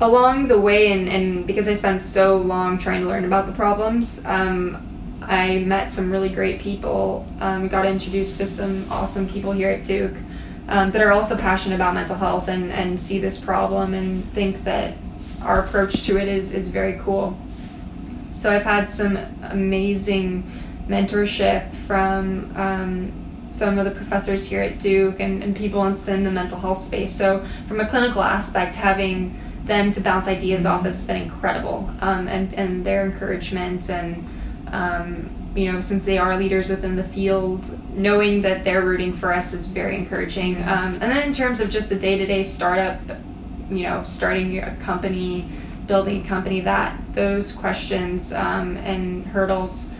along 0.00 0.48
the 0.48 0.58
way, 0.58 0.92
and, 0.92 1.08
and 1.08 1.46
because 1.46 1.68
I 1.68 1.74
spent 1.74 2.00
so 2.02 2.36
long 2.36 2.78
trying 2.78 3.00
to 3.02 3.08
learn 3.08 3.24
about 3.24 3.46
the 3.46 3.52
problems, 3.52 4.22
um, 4.26 4.76
I 5.22 5.58
met 5.58 5.90
some 5.90 6.10
really 6.10 6.28
great 6.28 6.60
people. 6.60 7.26
Um, 7.40 7.68
got 7.68 7.84
introduced 7.86 8.38
to 8.38 8.46
some 8.46 8.86
awesome 8.90 9.28
people 9.28 9.52
here 9.52 9.68
at 9.68 9.84
Duke 9.84 10.14
um, 10.68 10.90
that 10.90 11.02
are 11.02 11.12
also 11.12 11.36
passionate 11.36 11.74
about 11.74 11.94
mental 11.94 12.16
health 12.16 12.48
and, 12.48 12.70
and 12.72 13.00
see 13.00 13.18
this 13.18 13.38
problem 13.40 13.94
and 13.94 14.24
think 14.32 14.64
that 14.64 14.94
our 15.42 15.64
approach 15.64 16.02
to 16.02 16.18
it 16.18 16.28
is, 16.28 16.52
is 16.52 16.68
very 16.68 16.98
cool. 17.00 17.36
So 18.32 18.54
I've 18.54 18.64
had 18.64 18.90
some 18.90 19.16
amazing 19.42 20.50
mentorship 20.86 21.74
from 21.74 22.54
um, 22.56 23.12
some 23.48 23.78
of 23.78 23.84
the 23.86 23.90
professors 23.90 24.46
here 24.46 24.62
at 24.62 24.78
Duke 24.78 25.20
and, 25.20 25.42
and 25.42 25.56
people 25.56 25.82
within 25.82 26.22
the 26.22 26.30
mental 26.30 26.58
health 26.58 26.78
space. 26.78 27.12
So 27.12 27.44
from 27.66 27.80
a 27.80 27.88
clinical 27.88 28.22
aspect, 28.22 28.76
having 28.76 29.38
them 29.64 29.90
to 29.92 30.00
bounce 30.00 30.28
ideas 30.28 30.66
off 30.66 30.82
has 30.82 31.04
been 31.04 31.22
incredible. 31.22 31.90
Um, 32.00 32.28
and, 32.28 32.54
and 32.54 32.84
their 32.84 33.04
encouragement 33.04 33.90
and 33.90 34.26
um, 34.70 35.30
you 35.58 35.72
know, 35.72 35.80
since 35.80 36.04
they 36.04 36.18
are 36.18 36.36
leaders 36.36 36.70
within 36.70 36.94
the 36.94 37.02
field, 37.02 37.76
knowing 37.92 38.42
that 38.42 38.62
they're 38.62 38.82
rooting 38.82 39.12
for 39.12 39.34
us 39.34 39.52
is 39.52 39.66
very 39.66 39.96
encouraging. 39.96 40.56
Um, 40.62 40.94
and 41.00 41.10
then 41.10 41.24
in 41.24 41.32
terms 41.32 41.60
of 41.60 41.68
just 41.68 41.88
the 41.88 41.98
day 41.98 42.16
to 42.16 42.26
day 42.26 42.44
startup, 42.44 43.00
you 43.68 43.82
know, 43.82 44.04
starting 44.04 44.56
a 44.60 44.76
company, 44.76 45.48
building 45.88 46.24
a 46.24 46.28
company, 46.28 46.60
that 46.60 46.96
those 47.12 47.50
questions 47.50 48.32
um, 48.32 48.76
and 48.78 49.26
hurdles. 49.26 49.92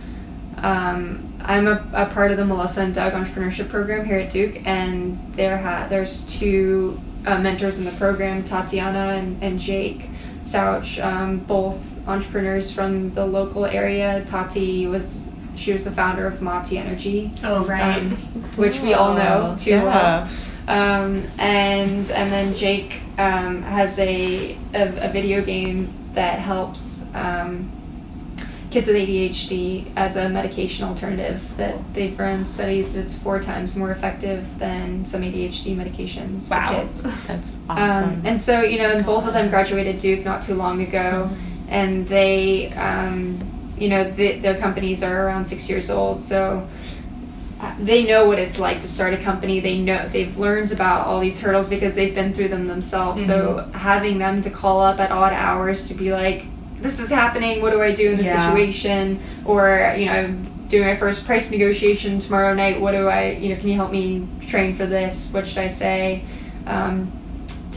Um, 0.57 1.25
I'm 1.41 1.67
a, 1.67 1.85
a 1.93 2.05
part 2.05 2.31
of 2.31 2.37
the 2.37 2.45
Melissa 2.45 2.81
and 2.81 2.95
Doug 2.95 3.11
Entrepreneurship 3.11 3.67
Program 3.67 4.05
here 4.05 4.19
at 4.19 4.29
Duke, 4.29 4.65
and 4.65 5.19
there 5.35 5.57
ha- 5.57 5.87
there's 5.89 6.23
two 6.23 7.01
uh, 7.25 7.37
mentors 7.37 7.79
in 7.79 7.85
the 7.85 7.91
program, 7.91 8.45
Tatiana 8.45 9.17
and, 9.17 9.43
and 9.43 9.59
Jake 9.59 10.09
Stauch, 10.41 11.03
um, 11.03 11.39
both 11.39 11.77
entrepreneurs 12.07 12.71
from 12.71 13.13
the 13.13 13.25
local 13.25 13.65
area. 13.65 14.23
Tati 14.25 14.87
was 14.87 15.33
she 15.59 15.71
was 15.73 15.83
the 15.85 15.91
founder 15.91 16.25
of 16.25 16.41
Mati 16.41 16.77
Energy, 16.77 17.31
Oh, 17.43 17.63
right. 17.65 17.97
um, 17.97 18.11
which 18.55 18.79
we 18.79 18.93
all 18.93 19.13
know 19.13 19.55
too 19.59 19.71
yeah. 19.71 19.83
well. 19.83 20.29
Um, 20.67 21.23
and 21.39 22.09
and 22.11 22.31
then 22.31 22.55
Jake 22.55 23.01
um, 23.17 23.61
has 23.63 23.97
a, 23.99 24.55
a 24.73 25.07
a 25.07 25.09
video 25.11 25.41
game 25.43 25.93
that 26.13 26.39
helps 26.39 27.07
um, 27.15 27.71
kids 28.69 28.87
with 28.87 28.97
ADHD 28.97 29.91
as 29.95 30.15
a 30.15 30.29
medication 30.29 30.85
alternative. 30.87 31.41
That 31.57 31.75
they've 31.95 32.17
run 32.19 32.45
studies 32.45 32.93
that's 32.93 33.17
four 33.17 33.39
times 33.39 33.75
more 33.75 33.91
effective 33.91 34.45
than 34.59 35.05
some 35.05 35.21
ADHD 35.23 35.75
medications 35.75 36.51
Wow. 36.51 36.67
for 36.73 36.81
kids. 36.85 37.03
That's 37.27 37.51
awesome. 37.67 38.03
Um, 38.09 38.21
and 38.25 38.39
so, 38.39 38.61
you 38.61 38.77
know, 38.77 38.91
and 38.91 39.03
both 39.05 39.25
of 39.25 39.33
them 39.33 39.49
graduated 39.49 39.97
Duke 39.97 40.23
not 40.23 40.43
too 40.43 40.53
long 40.53 40.81
ago, 40.83 41.31
and 41.67 42.07
they, 42.07 42.71
um, 42.73 43.39
you 43.79 43.89
know, 43.89 44.11
th 44.11 44.41
their 44.41 44.57
companies 44.57 45.03
are 45.03 45.25
around 45.25 45.45
six 45.45 45.69
years 45.69 45.89
old, 45.89 46.21
so 46.21 46.67
uh, 47.61 47.73
they 47.79 48.05
know 48.05 48.25
what 48.25 48.39
it's 48.39 48.59
like 48.59 48.79
to 48.81 48.87
start 48.87 49.13
a 49.13 49.17
company. 49.17 49.59
They 49.59 49.77
know 49.77 50.07
they've 50.09 50.37
learned 50.37 50.71
about 50.71 51.07
all 51.07 51.19
these 51.19 51.39
hurdles 51.39 51.67
because 51.69 51.95
they've 51.95 52.15
been 52.15 52.33
through 52.33 52.49
them 52.49 52.67
themselves. 52.67 53.25
So 53.25 53.69
having 53.73 54.17
them 54.17 54.41
to 54.41 54.49
call 54.49 54.81
up 54.81 54.99
at 54.99 55.11
odd 55.11 55.33
hours 55.33 55.87
to 55.89 55.93
be 55.93 56.11
like, 56.11 56.45
"This 56.81 56.99
is 56.99 57.09
happening. 57.09 57.61
What 57.61 57.71
do 57.71 57.81
I 57.81 57.91
do 57.91 58.11
in 58.11 58.17
this 58.17 58.27
Yeah. 58.27 58.47
situation?" 58.47 59.19
Or 59.45 59.93
you 59.97 60.05
know, 60.05 60.13
I'm 60.13 60.47
doing 60.69 60.85
my 60.85 60.95
first 60.95 61.25
price 61.25 61.49
negotiation 61.51 62.19
tomorrow 62.19 62.53
night. 62.53 62.79
What 62.79 62.91
do 62.91 63.07
I, 63.07 63.31
you 63.31 63.49
know, 63.49 63.55
can 63.59 63.67
you 63.69 63.75
help 63.75 63.91
me 63.91 64.27
train 64.47 64.75
for 64.75 64.85
this? 64.85 65.29
What 65.33 65.47
should 65.47 65.57
I 65.57 65.67
say? 65.67 66.21
Um, 66.67 67.11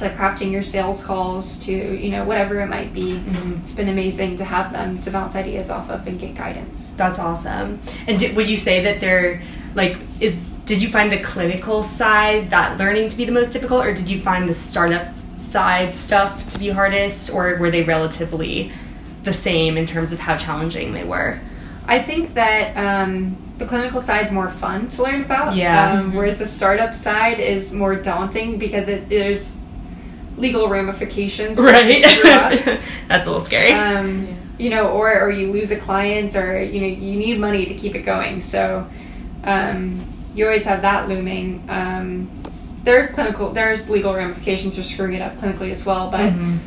to 0.02 0.10
crafting 0.10 0.52
your 0.52 0.62
sales 0.62 1.02
calls 1.02 1.58
to 1.64 1.72
you 1.72 2.10
know 2.10 2.24
whatever 2.24 2.60
it 2.60 2.66
might 2.66 2.92
be. 2.92 3.14
Mm-hmm. 3.14 3.60
It's 3.60 3.72
been 3.72 3.88
amazing 3.88 4.36
to 4.38 4.44
have 4.44 4.72
them 4.72 5.00
to 5.00 5.10
bounce 5.10 5.36
ideas 5.36 5.70
off 5.70 5.90
of 5.90 6.06
and 6.06 6.18
get 6.18 6.34
guidance. 6.34 6.94
That's 6.94 7.18
awesome. 7.18 7.80
And 8.06 8.18
did, 8.18 8.36
would 8.36 8.48
you 8.48 8.56
say 8.56 8.82
that 8.84 9.00
they're 9.00 9.42
like 9.74 9.96
is 10.20 10.36
did 10.64 10.80
you 10.80 10.88
find 10.88 11.10
the 11.10 11.20
clinical 11.20 11.82
side 11.82 12.50
that 12.50 12.78
learning 12.78 13.08
to 13.08 13.16
be 13.16 13.24
the 13.24 13.32
most 13.32 13.52
difficult, 13.52 13.84
or 13.84 13.92
did 13.92 14.08
you 14.08 14.20
find 14.20 14.48
the 14.48 14.54
startup 14.54 15.08
side 15.34 15.94
stuff 15.94 16.48
to 16.48 16.58
be 16.58 16.68
hardest, 16.70 17.30
or 17.30 17.56
were 17.56 17.70
they 17.70 17.82
relatively 17.82 18.72
the 19.24 19.32
same 19.32 19.76
in 19.76 19.86
terms 19.86 20.12
of 20.12 20.20
how 20.20 20.36
challenging 20.36 20.92
they 20.92 21.04
were? 21.04 21.40
I 21.86 22.00
think 22.00 22.34
that 22.34 22.76
um, 22.76 23.36
the 23.58 23.66
clinical 23.66 24.00
side 24.00 24.22
is 24.22 24.32
more 24.32 24.48
fun 24.48 24.88
to 24.88 25.02
learn 25.02 25.22
about. 25.22 25.56
Yeah. 25.56 25.92
Um, 25.92 26.14
whereas 26.14 26.38
the 26.38 26.46
startup 26.46 26.94
side 26.94 27.40
is 27.40 27.74
more 27.74 27.96
daunting 27.96 28.58
because 28.58 28.88
it, 28.88 29.08
there's 29.08 29.60
legal 30.42 30.68
ramifications. 30.68 31.58
when 31.58 31.88
you 31.88 31.94
screw 32.00 32.30
up. 32.30 32.52
That's 33.08 33.26
a 33.26 33.30
little 33.30 33.40
scary. 33.40 33.72
um, 33.72 34.26
you 34.58 34.68
know, 34.68 34.88
or 34.88 35.18
or 35.22 35.30
you 35.30 35.50
lose 35.50 35.70
a 35.70 35.78
client, 35.78 36.36
or 36.36 36.62
you 36.62 36.80
know, 36.82 36.86
you 36.86 37.16
need 37.18 37.38
money 37.40 37.64
to 37.66 37.74
keep 37.74 37.94
it 37.94 38.02
going. 38.02 38.38
So 38.40 38.86
um, 39.44 40.04
you 40.34 40.44
always 40.44 40.64
have 40.64 40.82
that 40.82 41.08
looming. 41.08 41.64
Um, 41.68 42.28
there 42.84 43.02
are 43.04 43.08
clinical, 43.08 43.50
there's 43.52 43.88
legal 43.88 44.12
ramifications 44.14 44.76
for 44.76 44.82
screwing 44.82 45.14
it 45.14 45.22
up 45.22 45.36
clinically 45.38 45.70
as 45.70 45.86
well. 45.86 46.10
But 46.10 46.32
Mhm. 46.32 46.58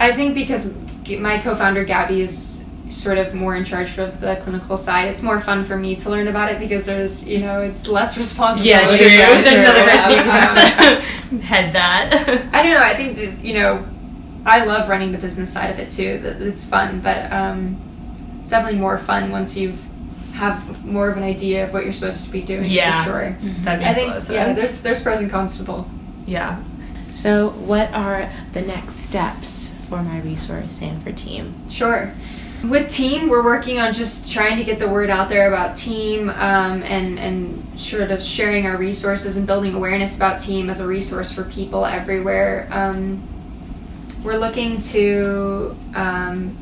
I 0.00 0.12
think 0.12 0.34
because 0.34 0.72
my 1.18 1.38
co-founder 1.38 1.84
Gabby 1.84 2.20
is 2.22 2.59
sort 2.90 3.18
of 3.18 3.34
more 3.34 3.54
in 3.56 3.64
charge 3.64 3.96
of 3.98 4.20
the 4.20 4.36
clinical 4.42 4.76
side, 4.76 5.08
it's 5.08 5.22
more 5.22 5.40
fun 5.40 5.64
for 5.64 5.76
me 5.76 5.94
to 5.96 6.10
learn 6.10 6.28
about 6.28 6.50
it 6.50 6.58
because 6.58 6.86
there's, 6.86 7.26
you 7.26 7.38
know, 7.38 7.62
it's 7.62 7.86
less 7.88 8.18
responsibility. 8.24 8.68
Yeah, 8.68 8.86
true. 8.88 9.16
for 9.16 9.38
us. 9.38 9.44
There's 9.44 9.58
another 9.60 9.84
person 9.90 10.18
who 10.18 10.30
Um, 10.30 11.02
can 11.30 11.40
head 11.40 11.72
that. 11.74 12.12
I 12.54 12.62
don't 12.62 12.72
know. 12.74 12.82
I 12.82 12.96
think 12.96 13.16
that 13.18 13.44
you 13.44 13.54
know, 13.54 13.86
I 14.44 14.64
love 14.64 14.88
running 14.88 15.12
the 15.12 15.18
business 15.18 15.52
side 15.52 15.70
of 15.70 15.78
it 15.78 15.90
too. 15.90 16.20
It's 16.40 16.68
fun, 16.68 17.00
but 17.00 17.30
um, 17.32 17.78
it's 18.42 18.50
definitely 18.50 18.78
more 18.80 18.98
fun 18.98 19.30
once 19.30 19.56
you've 19.56 19.80
have 20.34 20.84
more 20.86 21.10
of 21.10 21.16
an 21.18 21.22
idea 21.22 21.64
of 21.66 21.72
what 21.72 21.82
you're 21.84 21.92
supposed 21.92 22.24
to 22.24 22.30
be 22.30 22.40
doing. 22.40 22.64
Yeah. 22.64 23.04
for 23.04 23.10
sure. 23.10 23.36
that 23.64 23.78
makes 23.78 23.90
I 23.90 23.92
think 23.94 24.08
a 24.08 24.14
lot 24.14 24.24
of 24.28 24.30
yeah, 24.34 24.52
there's 24.54 24.80
there's 24.80 25.02
pros 25.02 25.20
and 25.20 25.30
cons 25.30 25.56
to 25.58 25.62
both. 25.62 25.86
yeah. 26.26 26.62
So, 27.12 27.50
what 27.50 27.92
are 27.92 28.30
the 28.52 28.62
next 28.62 28.94
steps 29.00 29.74
for 29.88 30.00
my 30.02 30.20
resource 30.20 30.80
and 30.80 31.02
for 31.02 31.10
team? 31.12 31.68
Sure. 31.68 32.12
With 32.62 32.90
team, 32.90 33.30
we're 33.30 33.42
working 33.42 33.78
on 33.78 33.94
just 33.94 34.30
trying 34.30 34.58
to 34.58 34.64
get 34.64 34.78
the 34.78 34.88
word 34.88 35.08
out 35.08 35.30
there 35.30 35.48
about 35.48 35.74
team 35.74 36.28
um, 36.28 36.82
and 36.82 37.18
and 37.18 37.80
sort 37.80 38.10
of 38.10 38.22
sharing 38.22 38.66
our 38.66 38.76
resources 38.76 39.38
and 39.38 39.46
building 39.46 39.74
awareness 39.74 40.16
about 40.16 40.40
team 40.40 40.68
as 40.68 40.80
a 40.80 40.86
resource 40.86 41.32
for 41.32 41.44
people 41.44 41.86
everywhere. 41.86 42.68
Um, 42.70 43.22
we're 44.22 44.36
looking 44.36 44.80
to 44.82 45.74
um, 45.94 46.56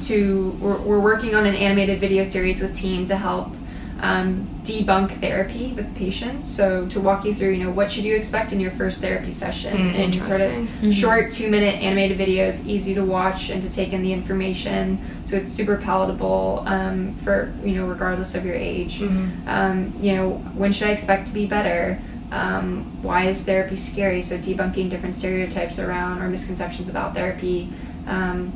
to 0.00 0.50
we're, 0.60 0.78
we're 0.78 1.00
working 1.00 1.36
on 1.36 1.46
an 1.46 1.54
animated 1.54 2.00
video 2.00 2.24
series 2.24 2.60
with 2.60 2.74
team 2.74 3.06
to 3.06 3.16
help 3.16 3.54
um, 4.02 4.48
debunk 4.64 5.10
therapy 5.20 5.72
with 5.72 5.94
patients. 5.94 6.48
So 6.48 6.86
to 6.88 7.00
walk 7.00 7.24
you 7.24 7.34
through, 7.34 7.50
you 7.50 7.64
know, 7.64 7.70
what 7.70 7.90
should 7.90 8.04
you 8.04 8.14
expect 8.16 8.52
in 8.52 8.60
your 8.60 8.70
first 8.70 9.00
therapy 9.00 9.30
session, 9.30 9.76
Mm, 9.76 9.94
and 9.94 10.14
sort 10.24 10.40
of 10.40 10.50
interesting. 10.52 10.90
short 10.92 11.30
two 11.30 11.50
minute 11.50 11.74
animated 11.82 12.18
videos, 12.18 12.66
easy 12.66 12.94
to 12.94 13.04
watch 13.04 13.50
and 13.50 13.62
to 13.62 13.70
take 13.70 13.92
in 13.92 14.02
the 14.02 14.12
information. 14.12 14.98
So 15.24 15.36
it's 15.36 15.52
super 15.52 15.76
palatable 15.76 16.64
um, 16.66 17.14
for 17.16 17.52
you 17.64 17.72
know 17.74 17.86
regardless 17.86 18.34
of 18.34 18.44
your 18.44 18.54
age. 18.56 19.00
Mhm. 19.00 19.46
Um, 19.46 19.92
you 20.00 20.14
know, 20.16 20.30
when 20.54 20.72
should 20.72 20.88
I 20.88 20.92
expect 20.92 21.26
to 21.28 21.34
be 21.34 21.46
better? 21.46 21.98
Um, 22.32 22.84
why 23.02 23.24
is 23.26 23.42
therapy 23.42 23.76
scary? 23.76 24.22
So 24.22 24.38
debunking 24.38 24.88
different 24.88 25.14
stereotypes 25.16 25.78
around 25.78 26.22
or 26.22 26.28
misconceptions 26.28 26.88
about 26.88 27.14
therapy. 27.14 27.68
Um, 28.06 28.52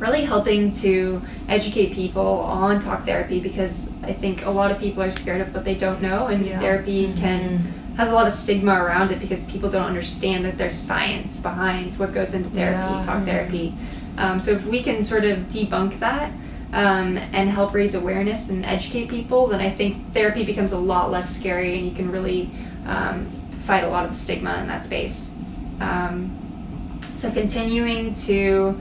really 0.00 0.24
helping 0.24 0.72
to 0.72 1.20
educate 1.48 1.92
people 1.92 2.40
on 2.40 2.80
talk 2.80 3.04
therapy 3.04 3.38
because 3.38 3.92
I 4.02 4.12
think 4.12 4.44
a 4.46 4.50
lot 4.50 4.70
of 4.72 4.78
people 4.80 5.02
are 5.02 5.10
scared 5.10 5.42
of 5.42 5.54
what 5.54 5.64
they 5.64 5.74
don't 5.74 6.00
know, 6.02 6.26
and 6.28 6.44
Yeah. 6.44 6.58
therapy 6.58 7.12
can 7.16 7.74
has 7.96 8.08
a 8.08 8.14
lot 8.14 8.26
of 8.26 8.32
stigma 8.32 8.72
around 8.72 9.10
it 9.10 9.20
because 9.20 9.44
people 9.44 9.68
don't 9.68 9.84
understand 9.84 10.42
that 10.46 10.56
there's 10.56 10.74
science 10.74 11.38
behind 11.40 11.92
what 11.98 12.14
goes 12.14 12.32
into 12.32 12.48
therapy, 12.48 12.94
Yeah. 12.94 13.02
talk 13.02 13.24
therapy. 13.26 13.74
Um, 14.16 14.40
so 14.40 14.52
if 14.52 14.64
we 14.66 14.82
can 14.82 15.04
sort 15.04 15.24
of 15.24 15.40
debunk 15.50 15.98
that 16.00 16.32
um, 16.72 17.18
and 17.32 17.50
help 17.50 17.74
raise 17.74 17.94
awareness 17.94 18.48
and 18.48 18.64
educate 18.64 19.08
people, 19.10 19.48
then 19.48 19.60
I 19.60 19.68
think 19.68 20.14
therapy 20.14 20.44
becomes 20.44 20.72
a 20.72 20.78
lot 20.78 21.10
less 21.10 21.28
scary, 21.28 21.76
and 21.76 21.84
you 21.84 21.92
can 21.92 22.10
really 22.10 22.48
um, 22.86 23.26
fight 23.64 23.84
a 23.84 23.88
lot 23.88 24.04
of 24.04 24.10
the 24.12 24.16
stigma 24.16 24.54
in 24.60 24.66
that 24.68 24.82
space. 24.82 25.36
Um, 25.80 26.30
so 27.16 27.30
continuing 27.30 28.14
to 28.14 28.80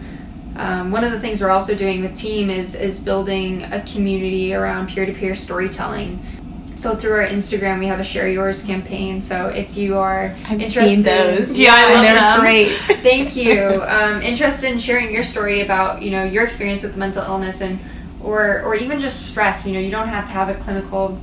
um, 0.56 0.92
one 0.92 1.04
of 1.04 1.12
the 1.12 1.20
things 1.20 1.42
we're 1.42 1.50
also 1.50 1.76
doing 1.76 2.02
with 2.02 2.16
team 2.16 2.50
is 2.50 2.76
is 2.76 3.00
building 3.00 3.64
a 3.64 3.82
community 3.82 4.54
around 4.54 4.90
peer-to-peer 4.90 5.36
storytelling 5.36 6.20
so 6.76 6.96
through 6.96 7.14
our 7.14 7.28
instagram 7.28 7.80
we 7.80 7.88
have 7.88 8.00
a 8.00 8.04
share 8.04 8.28
yours 8.30 8.64
campaign 8.64 9.22
so 9.22 9.48
if 9.48 9.76
you 9.76 9.98
are 9.98 10.36
I've 10.46 10.62
interested 10.62 10.90
seen 10.90 11.04
those. 11.04 11.58
Yeah, 11.58 11.76
I 11.76 11.94
love 11.94 12.04
they're 12.04 12.14
them. 12.16 12.40
great. 12.40 12.78
thank 13.02 13.36
you 13.36 13.84
um, 13.84 14.22
interested 14.22 14.72
in 14.72 14.80
sharing 14.80 15.14
your 15.14 15.24
story 15.24 15.62
about 15.62 16.02
you 16.02 16.12
know 16.12 16.24
your 16.24 16.44
experience 16.44 16.84
with 16.84 16.98
mental 16.98 17.24
illness 17.24 17.62
and 17.62 17.80
or 18.22 18.62
or 18.64 18.76
even 18.76 19.00
just 19.00 19.28
stress 19.28 19.66
you 19.66 19.74
know 19.74 19.80
you 19.80 19.92
don't 19.92 20.08
have 20.08 20.26
to 20.26 20.32
have 20.32 20.50
a 20.50 20.56
clinical 20.56 21.20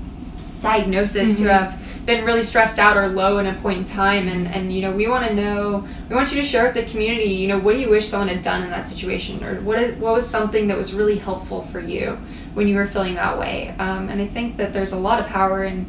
diagnosis 0.60 1.36
to 1.36 1.44
have 1.44 1.85
been 2.06 2.24
really 2.24 2.42
stressed 2.42 2.78
out 2.78 2.96
or 2.96 3.08
low 3.08 3.38
in 3.38 3.46
a 3.46 3.54
point 3.54 3.78
in 3.78 3.84
time 3.84 4.28
and 4.28 4.46
and 4.48 4.72
you 4.72 4.80
know 4.80 4.92
we 4.92 5.08
want 5.08 5.26
to 5.26 5.34
know 5.34 5.86
we 6.08 6.14
want 6.14 6.32
you 6.32 6.40
to 6.40 6.46
share 6.46 6.64
with 6.64 6.74
the 6.74 6.84
community 6.84 7.24
you 7.24 7.48
know 7.48 7.58
what 7.58 7.74
do 7.74 7.80
you 7.80 7.90
wish 7.90 8.06
someone 8.08 8.28
had 8.28 8.42
done 8.42 8.62
in 8.62 8.70
that 8.70 8.86
situation 8.86 9.42
or 9.42 9.60
what 9.62 9.78
is 9.78 9.94
what 9.96 10.14
was 10.14 10.26
something 10.28 10.68
that 10.68 10.78
was 10.78 10.94
really 10.94 11.18
helpful 11.18 11.62
for 11.62 11.80
you 11.80 12.16
when 12.54 12.68
you 12.68 12.76
were 12.76 12.86
feeling 12.86 13.14
that 13.14 13.36
way 13.38 13.74
um, 13.78 14.08
and 14.08 14.22
i 14.22 14.26
think 14.26 14.56
that 14.56 14.72
there's 14.72 14.92
a 14.92 14.98
lot 14.98 15.18
of 15.20 15.26
power 15.26 15.64
in 15.64 15.84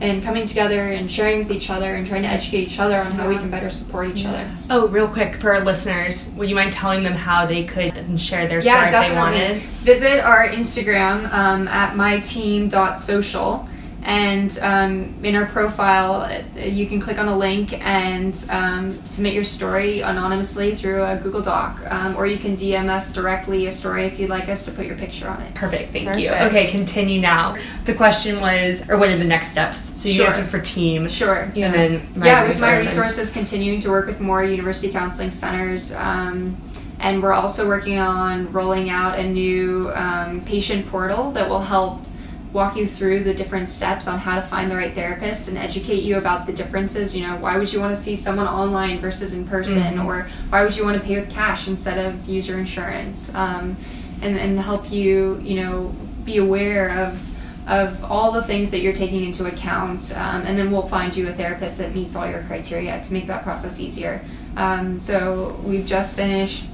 in 0.00 0.22
coming 0.22 0.46
together 0.46 0.92
and 0.92 1.10
sharing 1.12 1.38
with 1.38 1.52
each 1.52 1.68
other 1.68 1.94
and 1.94 2.06
trying 2.06 2.22
to 2.22 2.28
educate 2.28 2.62
each 2.62 2.78
other 2.78 2.98
on 2.98 3.12
how 3.12 3.28
we 3.28 3.36
can 3.36 3.50
better 3.50 3.68
support 3.68 4.08
each 4.08 4.24
other 4.24 4.50
Oh, 4.70 4.88
real 4.88 5.06
quick 5.08 5.34
for 5.36 5.52
our 5.54 5.64
listeners, 5.64 6.32
would 6.36 6.48
you 6.48 6.54
mind 6.54 6.72
telling 6.72 7.02
them 7.02 7.12
how 7.12 7.44
they 7.44 7.64
could 7.64 8.18
share 8.18 8.46
their 8.46 8.62
story 8.62 8.76
yeah, 8.76 8.86
if 8.86 8.92
they 8.92 9.08
definitely. 9.08 9.40
wanted? 9.40 9.62
Visit 9.82 10.20
our 10.20 10.48
Instagram 10.48 11.30
um, 11.32 11.68
at 11.68 11.96
myteam.social. 11.96 13.68
And 14.02 14.58
um, 14.60 15.14
in 15.24 15.34
our 15.36 15.46
profile, 15.46 16.22
uh, 16.22 16.60
you 16.60 16.86
can 16.86 17.00
click 17.00 17.18
on 17.18 17.28
a 17.28 17.36
link 17.36 17.72
and 17.84 18.34
um, 18.50 18.92
submit 19.06 19.34
your 19.34 19.44
story 19.44 20.00
anonymously 20.00 20.74
through 20.74 21.04
a 21.04 21.16
Google 21.16 21.42
Doc. 21.42 21.80
Um, 21.90 22.16
or 22.16 22.26
you 22.26 22.38
can 22.38 22.56
DM 22.56 22.88
us 22.88 23.12
directly 23.12 23.66
a 23.66 23.70
story 23.70 24.06
if 24.06 24.18
you'd 24.18 24.30
like 24.30 24.48
us 24.48 24.64
to 24.64 24.70
put 24.72 24.86
your 24.86 24.96
picture 24.96 25.28
on 25.28 25.42
it. 25.42 25.54
Perfect, 25.54 25.92
thank 25.92 26.16
you. 26.16 26.30
Okay, 26.30 26.66
continue 26.66 27.20
now. 27.20 27.56
The 27.84 27.94
question 27.94 28.40
was, 28.40 28.82
or 28.88 28.96
what 28.96 29.10
are 29.10 29.18
the 29.18 29.24
next 29.24 29.48
steps? 29.48 30.00
So 30.00 30.08
you 30.08 30.14
Sure. 30.14 30.26
answered 30.26 30.46
for 30.46 30.60
team, 30.60 31.08
Sure. 31.08 31.50
Yeah. 31.54 31.66
and 31.66 31.74
then 31.74 32.08
my 32.16 32.26
yeah, 32.26 32.44
with 32.44 32.60
my 32.60 32.70
resources. 32.72 32.96
resources, 32.98 33.30
continuing 33.30 33.80
to 33.80 33.90
work 33.90 34.06
with 34.06 34.20
more 34.20 34.42
university 34.42 34.90
counseling 34.90 35.30
centers. 35.30 35.92
Um, 35.94 36.56
and 37.00 37.22
we're 37.22 37.32
also 37.32 37.66
working 37.66 37.98
on 37.98 38.52
rolling 38.52 38.90
out 38.90 39.18
a 39.18 39.24
new 39.24 39.90
um, 39.94 40.40
patient 40.42 40.86
portal 40.88 41.32
that 41.32 41.48
will 41.48 41.60
help 41.62 42.00
walk 42.52 42.76
you 42.76 42.86
through 42.86 43.22
the 43.24 43.32
different 43.34 43.68
steps 43.68 44.08
on 44.08 44.18
how 44.18 44.34
to 44.36 44.42
find 44.42 44.70
the 44.70 44.76
right 44.76 44.94
therapist 44.94 45.48
and 45.48 45.56
educate 45.56 46.02
you 46.02 46.18
about 46.18 46.46
the 46.46 46.52
differences. 46.52 47.14
You 47.14 47.26
know, 47.26 47.36
why 47.36 47.56
would 47.56 47.72
you 47.72 47.80
want 47.80 47.94
to 47.94 48.00
see 48.00 48.16
someone 48.16 48.46
online 48.48 48.98
versus 49.00 49.34
in 49.34 49.46
person, 49.46 49.98
Mhm. 49.98 50.04
or 50.04 50.28
why 50.48 50.64
would 50.64 50.76
you 50.76 50.84
want 50.84 50.96
to 51.00 51.06
pay 51.06 51.18
with 51.18 51.30
cash 51.30 51.68
instead 51.68 51.98
of 52.04 52.28
use 52.28 52.48
your 52.48 52.58
insurance, 52.58 53.32
um, 53.34 53.76
and 54.22 54.36
and 54.38 54.58
help 54.60 54.90
you, 54.90 55.40
you 55.44 55.60
know, 55.62 55.92
be 56.24 56.38
aware 56.38 56.90
of 57.06 57.26
of 57.68 58.02
all 58.04 58.32
the 58.32 58.42
things 58.42 58.72
that 58.72 58.80
you're 58.80 58.92
taking 58.92 59.22
into 59.22 59.46
account, 59.46 60.12
um, 60.16 60.42
and 60.44 60.58
then 60.58 60.72
we'll 60.72 60.88
find 60.88 61.14
you 61.14 61.28
a 61.28 61.32
therapist 61.32 61.78
that 61.78 61.94
meets 61.94 62.16
all 62.16 62.28
your 62.28 62.40
criteria 62.48 63.00
to 63.00 63.12
make 63.12 63.28
that 63.28 63.44
process 63.44 63.78
easier. 63.78 64.22
Um, 64.56 64.98
so 64.98 65.56
we've 65.62 65.86
just 65.86 66.16
finished 66.16 66.64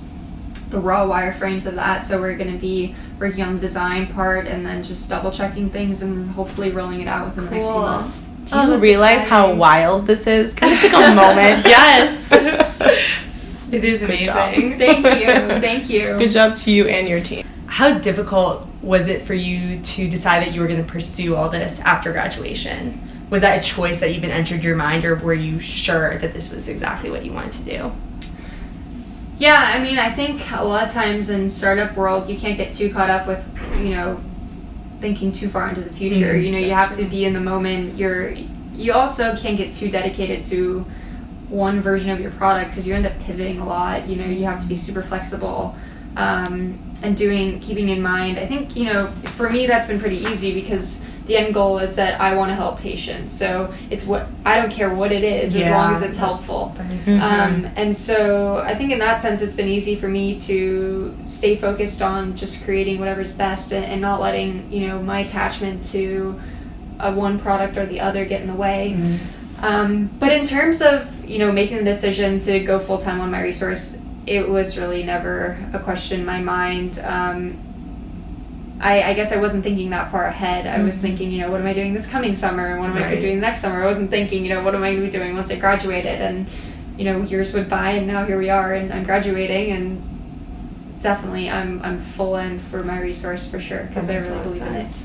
the 0.71 0.79
raw 0.81 1.07
wireframes 1.07 1.67
of 1.67 1.75
that, 1.77 2.05
so 2.05 2.21
we're 2.21 2.37
going 2.37 2.53
to 2.53 2.59
be 2.59 2.95
working 3.21 3.43
on 3.45 3.55
the 3.55 3.61
design 3.61 4.07
part 4.09 4.47
and 4.47 4.65
then 4.67 4.83
just 4.83 5.09
double 5.09 5.31
checking 5.31 5.71
things 5.71 6.03
and 6.03 6.31
hopefully 6.33 6.71
rolling 6.73 7.01
it 7.01 7.09
out 7.09 7.27
within 7.29 7.45
the 7.47 7.51
next 7.53 7.67
few 7.67 7.75
months. 7.75 8.19
Do 8.47 8.53
Oh, 8.57 8.63
you 8.63 8.71
that's 8.71 8.83
realize 8.83 9.25
how 9.25 9.55
wild 9.55 10.07
this 10.07 10.27
is? 10.27 10.55
Can 10.55 10.69
I 10.69 10.71
just 10.73 10.83
take 10.83 10.93
a 10.93 11.15
moment? 11.15 11.67
Yes. 11.67 12.33
it 13.73 13.85
is 13.85 14.03
Good 14.03 14.23
job. 14.25 14.55
amazing. 14.55 14.79
Thank 14.79 15.05
you, 15.05 15.61
thank 15.61 15.91
you. 15.91 16.01
Good 16.19 16.31
job 16.31 16.55
to 16.57 16.71
you 16.71 16.87
and 16.87 17.09
your 17.09 17.21
team. 17.21 17.45
How 17.67 17.99
difficult 17.99 18.67
was 18.83 19.09
it 19.09 19.23
for 19.23 19.35
you 19.35 19.81
to 19.81 20.09
decide 20.09 20.43
that 20.47 20.53
you 20.55 20.61
were 20.61 20.69
going 20.69 20.85
to 20.85 20.91
pursue 20.91 21.35
all 21.35 21.49
this 21.49 21.81
after 21.81 22.13
graduation? 22.13 23.01
Was 23.31 23.43
that 23.43 23.59
a 23.59 23.69
choice 23.69 23.99
that 24.01 24.11
even 24.11 24.31
entered 24.31 24.63
your 24.63 24.77
mind, 24.77 25.05
or 25.05 25.17
were 25.17 25.35
you 25.35 25.59
sure 25.59 26.17
that 26.19 26.33
this 26.33 26.53
was 26.53 26.69
exactly 26.69 27.11
what 27.11 27.25
you 27.25 27.33
wanted 27.33 27.51
to 27.53 27.63
do? 27.65 27.93
Yeah, 29.39 29.73
I 29.75 29.83
mean, 29.83 29.99
I 29.99 30.11
think 30.11 30.51
a 30.53 30.65
lot 30.65 30.87
of 30.87 30.93
times 30.93 31.29
in 31.29 31.49
startup 31.49 31.97
world, 31.97 32.29
you 32.29 32.39
can't 32.39 32.57
get 32.57 32.73
too 32.73 32.93
caught 32.93 33.11
up 33.11 33.27
with, 33.27 33.45
you 33.79 33.91
know, 33.91 34.21
thinking 35.01 35.31
too 35.33 35.49
far 35.49 35.69
into 35.69 35.83
the 35.83 35.93
future. 35.93 36.33
Mhm, 36.33 36.45
you 36.45 36.53
know, 36.53 36.59
you 36.59 36.73
have 36.73 36.95
true. 36.95 37.05
to 37.05 37.11
be 37.11 37.25
in 37.27 37.35
the 37.35 37.41
moment. 37.41 37.99
You're, 37.99 38.31
you 38.73 38.93
also 38.93 39.37
can't 39.37 39.59
get 39.59 39.75
too 39.75 39.91
dedicated 39.91 40.43
to 40.45 40.87
one 41.49 41.81
version 41.81 42.11
of 42.11 42.21
your 42.21 42.31
product 42.33 42.71
because 42.71 42.89
you 42.89 42.95
end 42.95 43.07
up 43.07 43.19
pivoting 43.21 43.61
a 43.61 43.67
lot. 43.67 44.09
You 44.09 44.17
know, 44.17 44.27
you 44.27 44.45
have 44.47 44.61
to 44.61 44.67
be 44.67 44.75
super 44.75 45.03
flexible 45.03 45.77
um, 46.17 46.79
and 47.03 47.17
doing 47.17 47.61
keeping 47.61 47.91
in 47.91 48.03
mind. 48.03 48.39
I 48.39 48.47
think 48.47 48.75
you 48.77 48.93
know 48.93 49.07
for 49.37 49.49
me 49.51 49.67
that's 49.67 49.87
been 49.87 50.01
pretty 50.01 50.25
easy 50.25 50.55
because 50.55 51.03
the 51.27 51.37
end 51.37 51.53
goal 51.55 51.79
is 51.79 51.97
that 51.97 52.21
I 52.21 52.35
want 52.35 52.51
to 52.51 52.55
help 52.55 52.79
patients. 52.79 53.33
So 53.33 53.73
it's 53.91 54.05
what 54.05 54.29
I 54.45 54.61
don't 54.61 54.71
care 54.71 54.95
what 54.95 55.13
it 55.13 55.25
is 55.25 55.57
as 55.57 55.69
long 55.71 55.93
as 55.93 56.03
it's 56.03 56.17
helpful. 56.17 56.73
That 56.77 56.87
makes 56.87 57.07
sense. 57.07 57.23
Um, 57.23 57.71
and 57.77 57.95
so 57.95 58.59
I 58.59 58.75
think 58.75 58.93
in 58.93 59.01
that 59.01 59.21
sense, 59.21 59.43
it's 59.43 59.55
been 59.55 59.69
easy 59.69 59.97
for 59.97 60.09
me 60.09 60.39
to 60.41 61.17
stay 61.27 61.57
focused 61.57 62.01
on 62.01 62.37
just 62.37 62.65
creating 62.65 63.01
whatever's 63.01 63.33
best 63.33 63.73
and, 63.73 63.85
and 63.85 64.01
not 64.01 64.21
letting 64.21 64.71
you 64.73 64.87
know 64.87 65.03
my 65.03 65.21
attachment 65.21 65.85
to 65.87 66.41
a 67.01 67.13
one 67.13 67.39
product 67.39 67.77
or 67.77 67.87
the 67.87 68.01
other 68.01 68.25
get 68.25 68.41
in 68.41 68.47
the 68.47 68.55
way. 68.55 68.95
Mm-hmm. 68.97 69.65
Um, 69.65 70.07
but 70.19 70.33
in 70.33 70.47
terms 70.47 70.81
of 70.81 71.25
you 71.25 71.39
know 71.39 71.51
making 71.51 71.79
the 71.79 71.85
decision 71.85 72.39
to 72.41 72.61
go 72.61 72.79
full 72.79 72.99
time 72.99 73.21
on 73.21 73.33
my 73.33 73.43
resource, 73.43 73.99
it 74.27 74.49
was 74.49 74.79
really 74.79 75.03
never 75.03 75.59
a 75.73 75.81
question 75.81 76.21
in 76.21 76.27
my 76.27 76.41
mind. 76.41 77.01
Um, 77.03 77.66
I, 78.81 79.03
I 79.03 79.15
guess 79.15 79.33
I 79.33 79.37
wasn't 79.37 79.63
thinking 79.65 79.91
that 79.91 80.11
far 80.11 80.25
ahead. 80.27 80.67
I 80.67 80.83
was 80.83 80.97
Mhm. 80.97 81.01
thinking, 81.01 81.31
you 81.31 81.41
know, 81.41 81.51
what 81.51 81.61
am 81.61 81.67
I 81.67 81.73
doing 81.73 81.95
this 81.95 82.07
coming 82.07 82.35
summer? 82.35 82.67
And 82.73 82.81
what 82.81 82.91
am 82.91 82.97
I 82.97 83.03
Right. 83.07 83.21
doing 83.21 83.41
next 83.41 83.61
summer? 83.61 83.83
I 83.83 83.87
wasn't 83.87 84.11
thinking, 84.11 84.43
you 84.45 84.51
know, 84.51 84.63
what 84.63 84.75
am 84.75 84.83
I 84.83 84.91
going 84.91 85.01
to 85.01 85.07
be 85.07 85.11
doing 85.11 85.35
once 85.35 85.51
I 85.51 85.57
graduated? 85.57 86.21
And, 86.21 86.47
you 86.99 87.05
know, 87.05 87.23
years 87.23 87.55
went 87.55 87.69
by 87.71 87.91
and 87.93 88.07
now 88.07 88.25
here 88.27 88.39
we 88.39 88.51
are 88.51 88.75
and 88.75 88.93
I'm 88.93 89.05
graduating 89.05 89.73
and 89.73 90.03
definitely 91.01 91.49
I'm, 91.51 91.81
I'm 91.83 92.01
full 92.01 92.37
in 92.37 92.59
for 92.59 92.83
my 92.83 93.01
resource 93.01 93.47
for 93.47 93.61
sure 93.61 93.85
because 93.85 94.11
I 94.11 94.17
really 94.17 94.43
believe 94.43 94.63
in 94.63 94.75
it. 94.75 95.05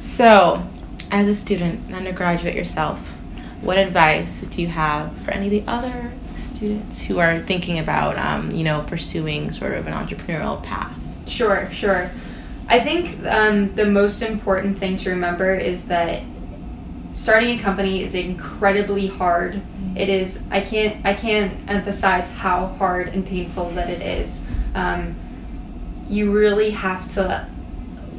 So, 0.00 0.66
as 1.10 1.26
a 1.28 1.34
student, 1.34 1.88
an 1.88 1.94
undergraduate 1.94 2.54
yourself, 2.54 3.14
what 3.62 3.78
advice 3.78 4.40
do 4.42 4.60
you 4.60 4.68
have 4.68 5.12
for 5.22 5.30
any 5.30 5.46
of 5.46 5.50
the 5.52 5.64
other 5.66 6.10
students 6.36 7.02
who 7.02 7.18
are 7.18 7.38
thinking 7.38 7.78
about, 7.78 8.18
um, 8.18 8.50
you 8.50 8.64
know, 8.64 8.82
pursuing 8.86 9.52
sort 9.52 9.72
of 9.74 9.86
an 9.86 9.94
entrepreneurial 9.94 10.62
path? 10.62 10.92
Sure, 11.26 11.68
sure. 11.72 12.10
I 12.68 12.80
think 12.80 13.24
um, 13.26 13.74
the 13.74 13.86
most 13.86 14.22
important 14.22 14.78
thing 14.78 14.96
to 14.98 15.10
remember 15.10 15.54
is 15.54 15.86
that 15.86 16.22
starting 17.12 17.58
a 17.58 17.62
company 17.62 18.02
is 18.02 18.14
incredibly 18.14 19.06
hard. 19.06 19.62
It 19.94 20.08
is. 20.08 20.44
I 20.50 20.60
can't. 20.60 21.04
I 21.06 21.14
can't 21.14 21.54
emphasize 21.68 22.32
how 22.32 22.66
hard 22.66 23.08
and 23.08 23.24
painful 23.26 23.70
that 23.70 23.88
it 23.88 24.02
is. 24.02 24.46
Um, 24.74 25.14
you 26.08 26.32
really 26.32 26.70
have 26.70 27.08
to 27.10 27.48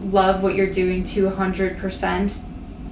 love 0.03 0.43
what 0.43 0.55
you're 0.55 0.71
doing 0.71 1.03
to 1.03 1.29
hundred 1.29 1.77
percent 1.77 2.39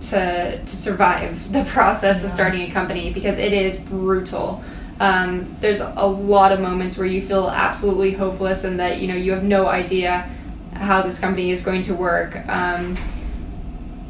to 0.01 0.61
to 0.63 0.75
survive 0.75 1.51
the 1.53 1.63
process 1.65 2.23
of 2.23 2.29
starting 2.29 2.69
a 2.69 2.71
company 2.71 3.11
because 3.13 3.37
it 3.37 3.53
is 3.53 3.79
brutal. 3.79 4.63
Um, 4.99 5.55
there's 5.59 5.81
a 5.81 6.05
lot 6.05 6.51
of 6.51 6.59
moments 6.59 6.97
where 6.97 7.07
you 7.07 7.21
feel 7.21 7.49
absolutely 7.49 8.11
hopeless 8.11 8.65
and 8.65 8.79
that 8.79 8.99
you 8.99 9.07
know 9.07 9.15
you 9.15 9.31
have 9.31 9.43
no 9.43 9.67
idea 9.67 10.29
how 10.75 11.01
this 11.01 11.19
company 11.19 11.51
is 11.51 11.61
going 11.61 11.81
to 11.83 11.93
work. 11.95 12.35
Um, 12.47 12.97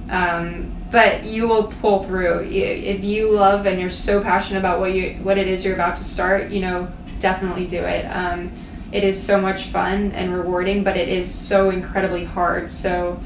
um, 0.09 0.71
but 0.91 1.23
you 1.23 1.47
will 1.47 1.63
pull 1.81 2.03
through 2.03 2.43
if 2.49 3.03
you 3.03 3.31
love 3.31 3.65
and 3.65 3.79
you're 3.79 3.89
so 3.89 4.21
passionate 4.21 4.59
about 4.59 4.79
what 4.79 4.93
you 4.93 5.15
what 5.23 5.37
it 5.37 5.47
is 5.47 5.65
you're 5.65 5.73
about 5.73 5.95
to 5.97 6.03
start. 6.03 6.49
You 6.49 6.61
know, 6.61 6.87
definitely 7.19 7.65
do 7.65 7.79
it. 7.83 8.05
Um, 8.05 8.51
it 8.91 9.03
is 9.03 9.21
so 9.21 9.41
much 9.41 9.63
fun 9.63 10.11
and 10.11 10.33
rewarding, 10.33 10.83
but 10.83 10.95
it 10.95 11.09
is 11.09 11.29
so 11.33 11.69
incredibly 11.69 12.23
hard. 12.23 12.69
So 12.69 13.19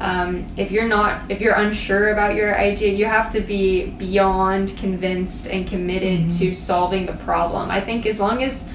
um, 0.00 0.46
if 0.56 0.72
you're 0.72 0.88
not 0.88 1.30
if 1.30 1.40
you're 1.40 1.54
unsure 1.54 2.08
about 2.12 2.34
your 2.34 2.58
idea 2.58 2.92
you 2.92 3.04
have 3.04 3.30
to 3.30 3.40
be 3.40 3.86
beyond 3.86 4.76
convinced 4.76 5.46
and 5.46 5.64
committed 5.66 6.22
Mhm. 6.26 6.38
to 6.40 6.52
solving 6.52 7.06
the 7.06 7.12
problem 7.12 7.70
i 7.70 7.80
think 7.80 8.04
as 8.04 8.18
long 8.18 8.42
as 8.42 8.68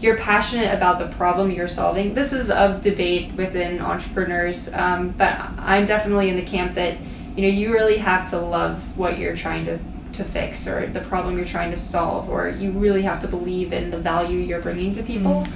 you're 0.00 0.16
passionate 0.16 0.72
about 0.74 0.98
the 0.98 1.06
problem 1.16 1.50
you're 1.50 1.68
solving 1.68 2.14
this 2.14 2.32
is 2.32 2.50
a 2.50 2.78
debate 2.82 3.32
within 3.34 3.80
entrepreneurs 3.80 4.72
um, 4.74 5.10
but 5.10 5.32
i'm 5.58 5.84
definitely 5.86 6.28
in 6.28 6.36
the 6.36 6.42
camp 6.42 6.74
that 6.74 6.96
you 7.36 7.42
know 7.42 7.48
you 7.48 7.72
really 7.72 7.96
have 7.98 8.28
to 8.30 8.38
love 8.38 8.96
what 8.96 9.18
you're 9.18 9.36
trying 9.36 9.64
to 9.64 9.78
to 10.12 10.24
fix 10.24 10.66
or 10.66 10.86
the 10.88 11.00
problem 11.00 11.36
you're 11.36 11.46
trying 11.46 11.70
to 11.70 11.76
solve 11.76 12.28
or 12.28 12.48
you 12.48 12.70
really 12.72 13.02
have 13.02 13.20
to 13.20 13.28
believe 13.28 13.72
in 13.72 13.90
the 13.90 13.98
value 13.98 14.38
you're 14.38 14.60
bringing 14.60 14.92
to 14.92 15.02
people 15.02 15.46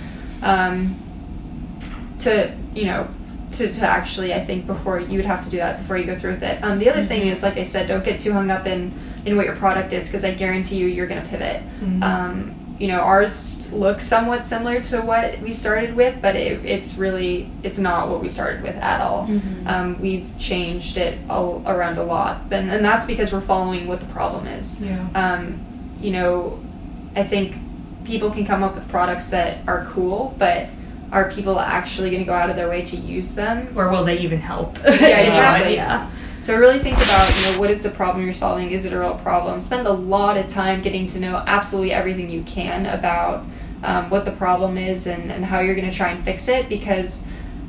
um, 0.42 0.94
to 2.18 2.54
you 2.74 2.84
know 2.84 3.08
to, 3.50 3.72
to 3.72 3.82
actually 3.86 4.34
I 4.34 4.44
think 4.44 4.66
before 4.66 4.98
you 4.98 5.16
would 5.16 5.24
have 5.26 5.40
to 5.42 5.50
do 5.50 5.58
that 5.58 5.78
before 5.78 5.96
you 5.96 6.04
go 6.06 6.18
through 6.18 6.32
with 6.32 6.42
it. 6.42 6.60
Um, 6.64 6.80
the 6.80 6.90
other 6.90 7.06
thing 7.06 7.28
is 7.28 7.42
like 7.42 7.56
I 7.56 7.62
said, 7.62 7.86
don't 7.86 8.04
get 8.04 8.18
too 8.18 8.32
hung 8.32 8.50
up 8.50 8.66
in 8.66 8.92
in 9.24 9.36
what 9.36 9.46
your 9.46 9.54
product 9.54 9.92
is 9.92 10.08
because 10.08 10.24
I 10.24 10.34
guarantee 10.34 10.76
you 10.76 10.88
you're 10.88 11.06
gonna 11.06 11.24
pivot. 11.26 11.62
Mhm. 11.80 12.02
You 12.78 12.88
know 12.88 13.00
ours 13.00 13.70
looks 13.72 14.04
somewhat 14.04 14.44
similar 14.44 14.80
to 14.82 15.00
what 15.00 15.38
we 15.40 15.52
started 15.52 15.94
with, 15.94 16.20
but 16.20 16.34
it, 16.34 16.64
it's 16.64 16.96
really 16.96 17.48
it's 17.62 17.78
not 17.78 18.08
what 18.10 18.20
we 18.20 18.28
started 18.28 18.62
with 18.62 18.74
at 18.76 19.00
all. 19.00 19.26
Mhm. 19.28 19.66
Um, 19.66 20.00
we've 20.00 20.28
changed 20.38 20.96
it 20.96 21.18
all 21.30 21.62
around 21.66 21.98
a 21.98 22.02
lot, 22.02 22.40
and 22.50 22.70
and 22.70 22.84
that's 22.84 23.06
because 23.06 23.32
we're 23.32 23.40
following 23.40 23.86
what 23.86 24.00
the 24.00 24.06
problem 24.06 24.46
is 24.48 24.80
Yeah. 24.80 25.06
um, 25.14 25.60
you 26.00 26.10
know, 26.10 26.58
I 27.14 27.22
think 27.22 27.54
people 28.04 28.30
can 28.30 28.44
come 28.44 28.62
up 28.64 28.74
with 28.74 28.88
products 28.88 29.30
that 29.30 29.58
are 29.68 29.86
cool, 29.90 30.34
but 30.38 30.66
are 31.12 31.30
people 31.30 31.60
actually 31.60 32.10
going 32.10 32.22
to 32.22 32.26
go 32.26 32.34
out 32.34 32.50
of 32.50 32.56
their 32.56 32.68
way 32.68 32.82
to 32.82 32.96
use 32.96 33.34
them? 33.36 33.68
Or 33.76 33.88
will 33.88 34.04
they 34.04 34.18
even 34.18 34.40
help? 34.40 34.76
Yeah, 34.84 34.90
exactly. 35.28 35.74
Yeah. 35.76 36.08
So 36.44 36.58
really 36.58 36.78
think 36.78 36.98
about, 36.98 37.34
you 37.34 37.52
know, 37.52 37.58
what 37.58 37.70
is 37.70 37.82
the 37.82 37.88
problem 37.88 38.22
you're 38.22 38.34
solving? 38.34 38.70
Is 38.70 38.84
it 38.84 38.92
a 38.92 38.98
real 38.98 39.14
problem? 39.14 39.58
Spend 39.60 39.86
a 39.86 39.92
lot 39.92 40.36
of 40.36 40.46
time 40.46 40.82
getting 40.82 41.06
to 41.06 41.18
know 41.18 41.42
absolutely 41.46 41.90
everything 41.90 42.28
you 42.28 42.42
can 42.42 42.84
about 42.84 43.46
um, 43.82 44.10
what 44.10 44.26
the 44.26 44.30
problem 44.30 44.76
is 44.76 45.06
and, 45.06 45.32
and 45.32 45.42
how 45.42 45.60
you're 45.60 45.74
going 45.74 45.88
to 45.88 45.96
try 45.96 46.10
and 46.10 46.22
fix 46.22 46.46
it 46.48 46.68
because 46.68 47.26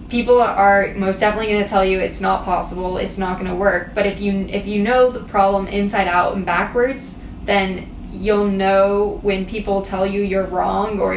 people 0.09 0.41
are 0.41 0.93
most 0.95 1.21
definitely 1.21 1.53
going 1.53 1.63
to 1.63 1.69
tell 1.69 1.85
you 1.85 1.99
it's 1.99 2.19
not 2.19 2.43
possible, 2.43 2.97
it's 2.97 3.17
not 3.17 3.39
going 3.39 3.49
to 3.49 3.55
work. 3.55 3.93
But 3.93 4.07
if 4.07 4.19
you 4.19 4.45
if 4.49 4.67
you 4.67 4.83
know 4.83 5.09
the 5.09 5.21
problem 5.21 5.67
inside 5.67 6.09
out 6.09 6.35
and 6.35 6.45
backwards, 6.45 7.21
then 7.43 7.89
you'll 8.11 8.47
know 8.47 9.19
when 9.21 9.45
people 9.45 9.83
tell 9.83 10.05
you 10.05 10.21
you're 10.21 10.47
wrong 10.47 10.99
or 10.99 11.15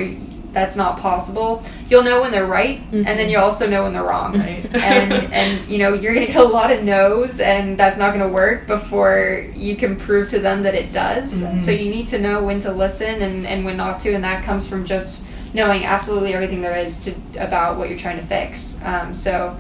that's 0.53 0.77
not 0.77 0.99
possible. 0.99 1.63
You'll 1.89 2.03
know 2.03 2.21
when 2.23 2.31
they're 2.33 2.47
right, 2.47 2.81
and 2.93 3.05
then 3.07 3.29
you'll 3.29 3.43
also 3.43 3.69
know 3.69 3.83
when 3.83 3.93
they're 3.93 4.03
wrong. 4.03 4.39
Right. 4.39 4.65
and 4.75 5.13
and 5.33 5.69
you 5.69 5.79
know 5.79 5.95
you're 5.95 6.15
gonna 6.15 6.27
get 6.27 6.37
a 6.37 6.43
lot 6.45 6.71
of 6.71 6.83
no's, 6.85 7.41
and 7.41 7.79
that's 7.79 7.97
not 7.99 8.13
gonna 8.13 8.29
work 8.29 8.67
before 8.67 9.47
you 9.55 9.77
can 9.77 9.97
prove 9.97 10.29
to 10.31 10.39
them 10.39 10.63
that 10.63 10.75
it 10.75 10.93
does. 10.93 11.43
Mhm. 11.45 11.59
So 11.59 11.71
you 11.71 11.91
need 11.91 12.09
to 12.09 12.19
know 12.19 12.43
when 12.43 12.59
to 12.61 12.73
listen 12.73 13.23
and 13.23 13.47
and 13.47 13.65
when 13.65 13.77
not 13.77 14.01
to, 14.01 14.13
and 14.15 14.25
that 14.25 14.43
comes 14.45 14.69
from 14.69 14.85
just 14.85 15.23
knowing 15.55 15.85
absolutely 15.87 16.35
everything 16.35 16.61
there 16.61 16.77
is 16.77 16.99
to 16.99 17.15
about 17.39 17.79
what 17.79 17.89
you're 17.89 17.99
trying 17.99 18.19
to 18.19 18.25
fix. 18.27 18.79
Um, 18.85 19.15
so 19.15 19.57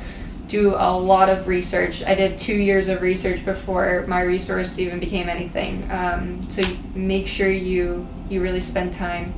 do 0.46 0.74
a 0.74 0.92
lot 0.96 1.28
of 1.28 1.46
research. 1.46 2.02
I 2.06 2.14
did 2.14 2.38
two 2.38 2.54
years 2.54 2.88
of 2.88 3.02
research 3.02 3.44
before 3.44 4.04
my 4.08 4.22
resource 4.22 4.78
even 4.78 4.98
became 4.98 5.28
anything. 5.28 5.86
Um, 5.90 6.48
so 6.48 6.62
make 6.94 7.26
sure 7.26 7.50
you 7.50 8.06
you 8.30 8.40
really 8.42 8.60
spend 8.60 8.92
time 8.92 9.32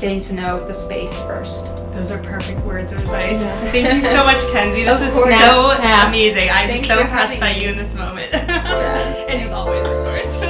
getting 0.00 0.20
to 0.20 0.34
know 0.34 0.64
the 0.66 0.72
space 0.72 1.20
first. 1.22 1.66
Those 1.92 2.10
are 2.10 2.18
perfect 2.22 2.60
words 2.64 2.92
of 2.92 2.98
advice. 3.00 3.42
Yeah. 3.42 3.60
Thank 3.70 3.94
you 3.94 4.04
so 4.10 4.24
much, 4.24 4.40
Kenzie. 4.52 4.84
This 4.84 5.00
was 5.00 5.12
course. 5.12 5.34
so 5.38 5.74
Snap. 5.76 6.08
amazing. 6.08 6.48
I'm 6.50 6.68
Thanks 6.68 6.80
just 6.80 6.90
so 6.90 7.00
impressed 7.00 7.38
by 7.40 7.52
me. 7.52 7.62
you 7.64 7.70
in 7.70 7.76
this 7.76 7.94
moment. 7.94 8.30
Yes. 8.32 9.28
and 9.30 9.40
just 9.40 9.52
always, 9.52 9.86
of 9.86 9.92
course. 10.04 10.36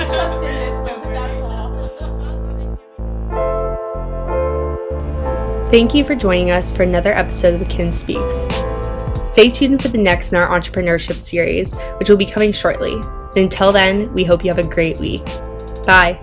Thank 5.70 5.94
you 5.94 6.04
for 6.04 6.14
joining 6.16 6.50
us 6.50 6.72
for 6.72 6.82
another 6.82 7.12
episode 7.12 7.60
of 7.60 7.68
Kin 7.68 7.92
Speaks. 7.92 8.44
Stay 9.24 9.50
tuned 9.50 9.80
for 9.80 9.88
the 9.88 9.98
next 9.98 10.32
in 10.32 10.38
our 10.38 10.48
entrepreneurship 10.48 11.14
series, 11.16 11.74
which 11.98 12.10
will 12.10 12.16
be 12.16 12.26
coming 12.26 12.50
shortly. 12.52 13.00
Until 13.36 13.70
then, 13.70 14.12
we 14.12 14.24
hope 14.24 14.44
you 14.44 14.50
have 14.52 14.58
a 14.58 14.68
great 14.68 14.98
week. 14.98 15.24
Bye. 15.86 16.18